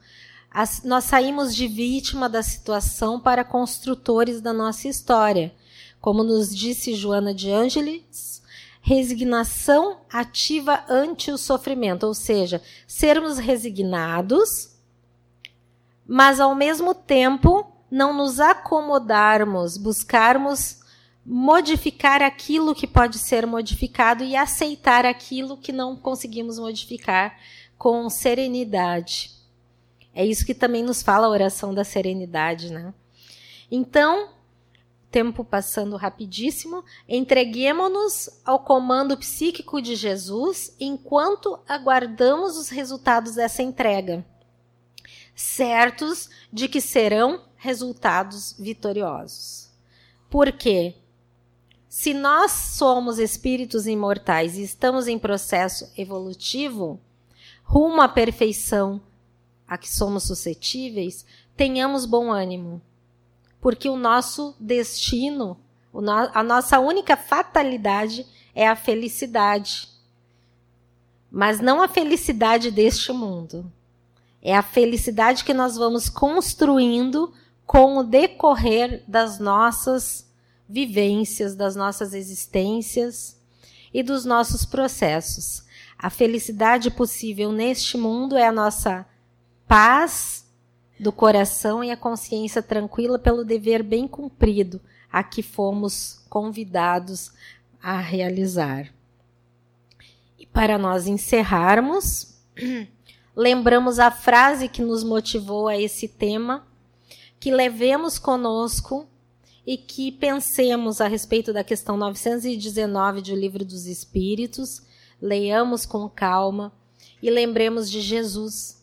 as, 0.50 0.82
nós 0.82 1.04
saímos 1.04 1.54
de 1.54 1.66
vítima 1.66 2.28
da 2.28 2.42
situação 2.42 3.18
para 3.18 3.42
construtores 3.42 4.42
da 4.42 4.52
nossa 4.52 4.86
história. 4.86 5.50
Como 5.98 6.22
nos 6.22 6.54
disse 6.54 6.94
Joana 6.94 7.32
de 7.32 7.50
Ângeles, 7.50 8.42
resignação 8.82 10.00
ativa 10.12 10.84
ante 10.90 11.30
o 11.30 11.38
sofrimento, 11.38 12.04
ou 12.04 12.12
seja, 12.12 12.60
sermos 12.86 13.38
resignados, 13.38 14.76
mas 16.06 16.38
ao 16.38 16.54
mesmo 16.54 16.94
tempo 16.94 17.63
não 17.90 18.12
nos 18.12 18.40
acomodarmos, 18.40 19.76
buscarmos 19.76 20.80
modificar 21.24 22.22
aquilo 22.22 22.74
que 22.74 22.86
pode 22.86 23.18
ser 23.18 23.46
modificado 23.46 24.22
e 24.22 24.36
aceitar 24.36 25.06
aquilo 25.06 25.56
que 25.56 25.72
não 25.72 25.96
conseguimos 25.96 26.58
modificar 26.58 27.38
com 27.78 28.08
serenidade. 28.10 29.30
É 30.14 30.24
isso 30.24 30.44
que 30.44 30.54
também 30.54 30.82
nos 30.82 31.02
fala 31.02 31.26
a 31.26 31.30
oração 31.30 31.74
da 31.74 31.82
serenidade, 31.82 32.70
né? 32.72 32.92
Então, 33.70 34.28
tempo 35.10 35.44
passando 35.44 35.96
rapidíssimo, 35.96 36.84
entreguemos-nos 37.08 38.28
ao 38.44 38.60
comando 38.60 39.16
psíquico 39.16 39.80
de 39.80 39.96
Jesus 39.96 40.74
enquanto 40.78 41.58
aguardamos 41.68 42.56
os 42.56 42.68
resultados 42.68 43.34
dessa 43.34 43.62
entrega, 43.62 44.24
certos 45.34 46.28
de 46.52 46.68
que 46.68 46.80
serão 46.80 47.42
resultados 47.64 48.54
vitoriosos. 48.58 49.70
Por 50.28 50.52
quê? 50.52 50.96
Se 51.88 52.12
nós 52.12 52.50
somos 52.50 53.18
espíritos 53.18 53.86
imortais 53.86 54.58
e 54.58 54.62
estamos 54.62 55.08
em 55.08 55.18
processo 55.18 55.90
evolutivo, 55.96 57.00
rumo 57.62 58.02
à 58.02 58.08
perfeição 58.08 59.00
a 59.66 59.78
que 59.78 59.88
somos 59.90 60.24
suscetíveis, 60.24 61.24
tenhamos 61.56 62.04
bom 62.04 62.30
ânimo. 62.30 62.82
Porque 63.62 63.88
o 63.88 63.96
nosso 63.96 64.54
destino, 64.60 65.58
a 66.34 66.42
nossa 66.42 66.78
única 66.80 67.16
fatalidade 67.16 68.26
é 68.54 68.68
a 68.68 68.76
felicidade. 68.76 69.88
Mas 71.30 71.60
não 71.60 71.80
a 71.80 71.88
felicidade 71.88 72.70
deste 72.70 73.10
mundo. 73.10 73.72
É 74.42 74.54
a 74.54 74.62
felicidade 74.62 75.42
que 75.42 75.54
nós 75.54 75.76
vamos 75.76 76.10
construindo 76.10 77.32
com 77.66 77.96
o 77.98 78.02
decorrer 78.02 79.02
das 79.08 79.38
nossas 79.38 80.30
vivências, 80.68 81.54
das 81.54 81.76
nossas 81.76 82.14
existências 82.14 83.40
e 83.92 84.02
dos 84.02 84.24
nossos 84.24 84.64
processos. 84.64 85.64
A 85.98 86.10
felicidade 86.10 86.90
possível 86.90 87.52
neste 87.52 87.96
mundo 87.96 88.36
é 88.36 88.46
a 88.46 88.52
nossa 88.52 89.06
paz 89.66 90.44
do 90.98 91.12
coração 91.12 91.82
e 91.82 91.90
a 91.90 91.96
consciência 91.96 92.62
tranquila 92.62 93.18
pelo 93.18 93.44
dever 93.44 93.82
bem 93.82 94.06
cumprido 94.06 94.80
a 95.10 95.22
que 95.22 95.42
fomos 95.42 96.24
convidados 96.28 97.32
a 97.82 97.98
realizar. 97.98 98.92
E 100.38 100.46
para 100.46 100.76
nós 100.76 101.06
encerrarmos, 101.06 102.34
lembramos 103.34 103.98
a 103.98 104.10
frase 104.10 104.68
que 104.68 104.82
nos 104.82 105.04
motivou 105.04 105.68
a 105.68 105.78
esse 105.78 106.08
tema 106.08 106.66
que 107.38 107.50
levemos 107.50 108.18
conosco 108.18 109.08
e 109.66 109.76
que 109.76 110.12
pensemos 110.12 111.00
a 111.00 111.08
respeito 111.08 111.52
da 111.52 111.64
questão 111.64 111.96
919 111.96 113.22
do 113.22 113.34
Livro 113.34 113.64
dos 113.64 113.86
Espíritos, 113.86 114.82
leiamos 115.20 115.86
com 115.86 116.08
calma 116.08 116.72
e 117.22 117.30
lembremos 117.30 117.90
de 117.90 118.00
Jesus. 118.00 118.82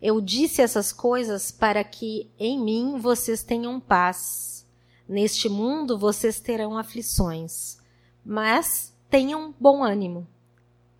Eu 0.00 0.20
disse 0.20 0.62
essas 0.62 0.92
coisas 0.92 1.50
para 1.50 1.82
que 1.82 2.30
em 2.38 2.58
mim 2.62 2.98
vocês 2.98 3.42
tenham 3.42 3.80
paz. 3.80 4.66
Neste 5.08 5.48
mundo 5.48 5.98
vocês 5.98 6.38
terão 6.38 6.76
aflições, 6.76 7.78
mas 8.24 8.94
tenham 9.08 9.54
bom 9.58 9.82
ânimo. 9.82 10.26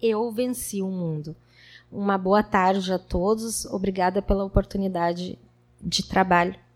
Eu 0.00 0.30
venci 0.32 0.80
o 0.80 0.88
mundo. 0.88 1.36
Uma 1.92 2.16
boa 2.16 2.42
tarde 2.42 2.92
a 2.92 2.98
todos. 2.98 3.66
Obrigada 3.66 4.22
pela 4.22 4.44
oportunidade 4.44 5.38
de 5.80 6.02
trabalho. 6.02 6.58